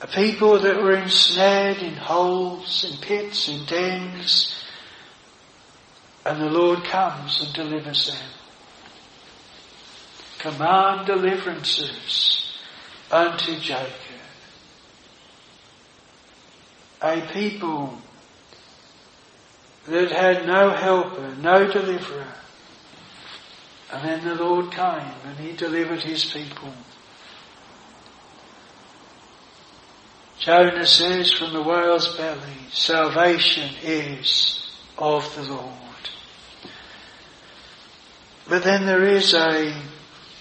A 0.00 0.06
people 0.06 0.58
that 0.58 0.82
were 0.82 0.96
ensnared 0.96 1.78
in 1.78 1.94
holes, 1.94 2.84
in 2.84 2.98
pits, 2.98 3.48
in 3.48 3.64
dens, 3.66 4.52
and 6.24 6.40
the 6.40 6.50
Lord 6.50 6.84
comes 6.84 7.40
and 7.40 7.52
delivers 7.52 8.06
them. 8.06 8.28
Command 10.38 11.06
deliverances 11.06 12.52
unto 13.10 13.58
Jacob. 13.60 13.92
A 17.00 17.20
people 17.32 17.98
that 19.86 20.10
had 20.10 20.46
no 20.46 20.70
helper, 20.70 21.34
no 21.40 21.70
deliverer. 21.70 22.34
And 23.92 24.08
then 24.08 24.24
the 24.24 24.42
Lord 24.42 24.70
came 24.70 25.14
and 25.26 25.38
he 25.38 25.52
delivered 25.52 26.02
his 26.02 26.24
people. 26.24 26.72
Jonah 30.42 30.88
says 30.88 31.32
from 31.32 31.52
the 31.52 31.62
whale's 31.62 32.16
belly, 32.16 32.40
salvation 32.72 33.70
is 33.80 34.68
of 34.98 35.32
the 35.36 35.44
Lord. 35.44 35.72
But 38.48 38.64
then 38.64 38.84
there 38.84 39.04
is 39.04 39.34
a 39.34 39.80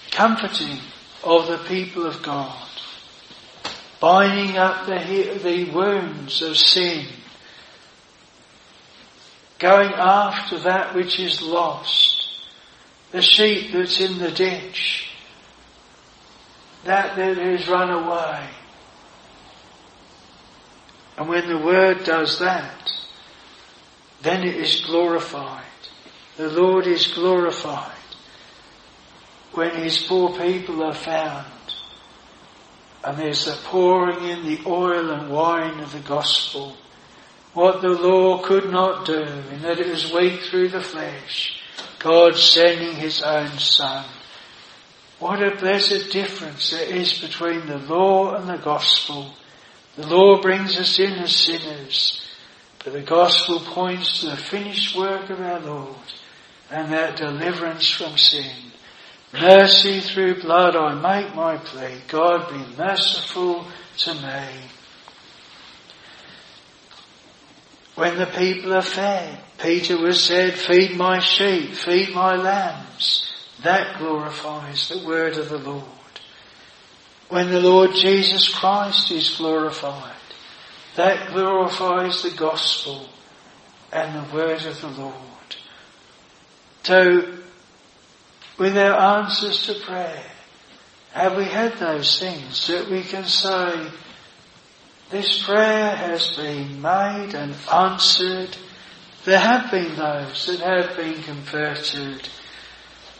comforting 0.10 0.80
of 1.24 1.47
the 1.47 1.60
people 1.68 2.08
of 2.08 2.24
God, 2.24 2.68
binding 3.99 4.58
up 4.58 4.88
the, 4.88 5.39
the 5.43 5.70
wounds 5.70 6.41
of 6.41 6.58
sin, 6.58 7.06
going 9.60 9.93
after 9.93 10.58
that 10.62 10.95
which 10.95 11.20
is 11.20 11.43
lost, 11.43 12.28
the 13.12 13.22
sheep 13.22 13.72
that's 13.72 14.02
in 14.02 14.18
the 14.18 14.32
ditch, 14.32 15.12
that 16.86 17.16
that 17.16 17.38
has 17.38 17.68
run 17.68 17.91
away. 17.91 18.49
And 21.18 21.28
when 21.28 21.47
the 21.47 21.57
word 21.57 22.03
does 22.03 22.39
that, 22.39 22.91
then 24.22 24.43
it 24.43 24.55
is 24.55 24.82
glorified. 24.82 25.64
The 26.38 26.49
Lord 26.49 26.88
is 26.88 27.07
glorified 27.07 27.91
when 29.53 29.72
His 29.72 29.97
poor 30.03 30.38
people 30.39 30.84
are 30.84 30.93
found. 30.93 31.47
And 33.03 33.18
there's 33.18 33.45
the 33.45 33.57
pouring 33.66 34.28
in 34.28 34.45
the 34.45 34.59
oil 34.66 35.09
and 35.09 35.30
wine 35.30 35.80
of 35.80 35.91
the 35.91 35.99
gospel. 35.99 36.76
What 37.53 37.82
the 37.82 37.89
law 37.89 38.41
could 38.43 38.72
not 38.72 39.05
do, 39.05 39.24
in 39.24 39.62
that 39.64 39.80
it 39.80 39.88
was 39.88 40.14
weak 40.14 40.39
through 40.41 40.70
the 40.70 40.82
flesh. 40.82 41.59
God 41.99 42.36
sending 42.36 42.95
His 42.95 43.22
own 43.22 43.57
Son. 43.57 44.05
What 45.20 45.43
a 45.43 45.55
blessed 45.55 46.12
difference 46.12 46.72
there 46.72 46.95
is 46.95 47.20
between 47.20 47.68
the 47.68 47.78
law 47.78 48.36
and 48.36 48.47
the 48.47 48.57
gospel. 48.57 49.34
The 49.95 50.07
law 50.07 50.41
brings 50.41 50.77
us 50.77 50.99
in 50.99 51.13
as 51.13 51.35
sinners, 51.35 52.21
but 52.83 52.93
the 52.93 53.01
gospel 53.01 53.59
points 53.59 54.21
to 54.21 54.27
the 54.27 54.37
finished 54.37 54.95
work 54.95 55.29
of 55.29 55.41
our 55.41 55.59
Lord 55.59 55.95
and 56.69 56.93
that 56.93 57.17
deliverance 57.17 57.89
from 57.89 58.17
sin. 58.17 58.71
Mercy 59.33 59.99
through 59.99 60.41
blood 60.41 60.75
I 60.75 60.93
make 60.95 61.35
my 61.35 61.57
plea. 61.57 62.01
God 62.07 62.49
be 62.49 62.77
merciful 62.77 63.65
to 63.99 64.13
me. 64.13 64.47
When 67.95 68.17
the 68.17 68.25
people 68.25 68.73
are 68.73 68.81
fed, 68.81 69.39
Peter 69.57 69.97
was 69.97 70.23
said, 70.23 70.53
feed 70.53 70.97
my 70.97 71.19
sheep, 71.19 71.73
feed 71.73 72.15
my 72.15 72.35
lambs. 72.35 73.31
that 73.63 73.97
glorifies 73.99 74.89
the 74.89 75.05
word 75.05 75.37
of 75.37 75.49
the 75.49 75.59
Lord. 75.59 76.01
When 77.32 77.49
the 77.49 77.61
Lord 77.61 77.91
Jesus 77.95 78.49
Christ 78.49 79.09
is 79.09 79.38
glorified, 79.38 80.15
that 80.97 81.32
glorifies 81.32 82.23
the 82.23 82.32
gospel 82.32 83.07
and 83.89 84.13
the 84.13 84.36
word 84.36 84.65
of 84.65 84.82
the 84.82 84.89
Lord. 84.89 85.15
So, 86.84 87.38
with 88.57 88.77
our 88.77 89.21
answers 89.21 89.65
to 89.67 89.75
prayer, 89.75 90.25
have 91.13 91.38
we 91.38 91.45
had 91.45 91.77
those 91.77 92.19
things 92.19 92.67
that 92.67 92.89
we 92.89 93.01
can 93.01 93.23
say, 93.23 93.89
this 95.09 95.41
prayer 95.41 95.95
has 95.95 96.36
been 96.36 96.82
made 96.82 97.34
and 97.34 97.55
answered. 97.71 98.57
There 99.23 99.39
have 99.39 99.71
been 99.71 99.95
those 99.95 100.47
that 100.47 100.59
have 100.59 100.97
been 100.97 101.23
converted. 101.23 102.27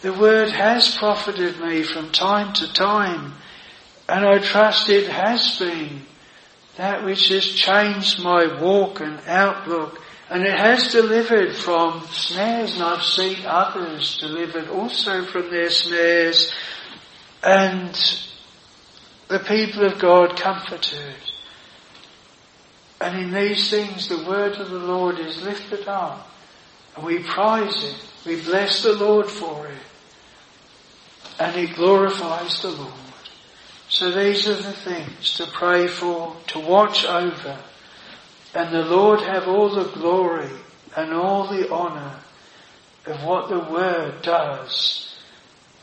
The 0.02 0.12
word 0.12 0.50
has 0.50 0.98
profited 0.98 1.62
me 1.62 1.84
from 1.84 2.12
time 2.12 2.52
to 2.56 2.74
time, 2.74 3.36
and 4.12 4.26
I 4.26 4.40
trust 4.40 4.90
it 4.90 5.08
has 5.10 5.58
been 5.58 6.02
that 6.76 7.06
which 7.06 7.30
has 7.30 7.46
changed 7.46 8.22
my 8.22 8.62
walk 8.62 9.00
and 9.00 9.22
outlook, 9.26 10.02
and 10.30 10.44
it 10.44 10.60
has 10.60 10.92
delivered 10.92 11.56
from 11.56 12.06
snares, 12.12 12.74
and 12.74 12.84
I've 12.84 13.04
seen 13.04 13.38
others 13.46 14.18
delivered 14.18 14.68
also 14.68 15.24
from 15.24 15.50
their 15.50 15.70
snares, 15.70 16.52
and 17.42 17.98
the 19.30 19.40
people 19.40 19.86
of 19.86 19.98
God 19.98 20.38
comforted. 20.38 21.16
And 23.00 23.18
in 23.18 23.34
these 23.34 23.70
things 23.70 24.10
the 24.10 24.26
word 24.26 24.56
of 24.58 24.72
the 24.72 24.78
Lord 24.78 25.20
is 25.20 25.42
lifted 25.42 25.88
up. 25.88 26.30
And 26.98 27.06
we 27.06 27.20
prize 27.20 27.82
it. 27.82 27.96
We 28.26 28.42
bless 28.42 28.84
the 28.84 28.94
Lord 28.94 29.28
for 29.28 29.68
it. 29.68 29.84
And 31.40 31.56
it 31.56 31.76
glorifies 31.76 32.62
the 32.62 32.72
Lord. 32.72 33.01
So 33.92 34.10
these 34.10 34.48
are 34.48 34.56
the 34.56 34.72
things 34.72 35.34
to 35.36 35.46
pray 35.48 35.90
for, 35.90 36.34
to 36.48 36.60
watch 36.60 37.04
over. 37.04 37.60
And 38.56 38.74
the 38.74 38.86
Lord 38.86 39.20
have 39.20 39.50
all 39.50 39.70
the 39.70 39.92
glory 39.92 40.50
and 40.96 41.12
all 41.12 41.48
the 41.48 41.70
honour 41.70 42.22
of 43.06 43.24
what 43.26 43.50
the 43.50 43.60
Word 43.60 44.22
does. 44.22 45.14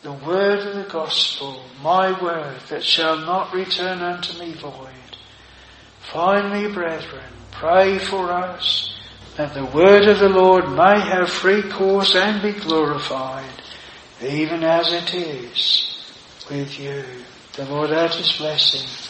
The 0.03 0.13
Word 0.13 0.61
of 0.61 0.77
the 0.77 0.91
Gospel, 0.91 1.63
my 1.83 2.19
Word 2.23 2.61
that 2.71 2.83
shall 2.83 3.19
not 3.19 3.53
return 3.53 4.01
unto 4.01 4.39
me 4.39 4.55
void 4.55 4.89
Finally, 6.11 6.73
brethren, 6.73 7.31
pray 7.51 7.99
for 7.99 8.33
us 8.33 8.97
that 9.37 9.53
the 9.53 9.67
word 9.67 10.09
of 10.09 10.19
the 10.19 10.29
Lord 10.31 10.71
may 10.71 10.99
have 10.99 11.29
free 11.29 11.63
course 11.63 12.15
and 12.15 12.41
be 12.41 12.59
glorified, 12.59 13.45
even 14.23 14.65
as 14.65 14.91
it 14.91 15.13
is 15.13 16.03
with 16.49 16.81
you. 16.81 17.05
The 17.59 17.65
Lord 17.65 17.91
add 17.91 18.15
his 18.15 18.33
blessing 18.39 19.08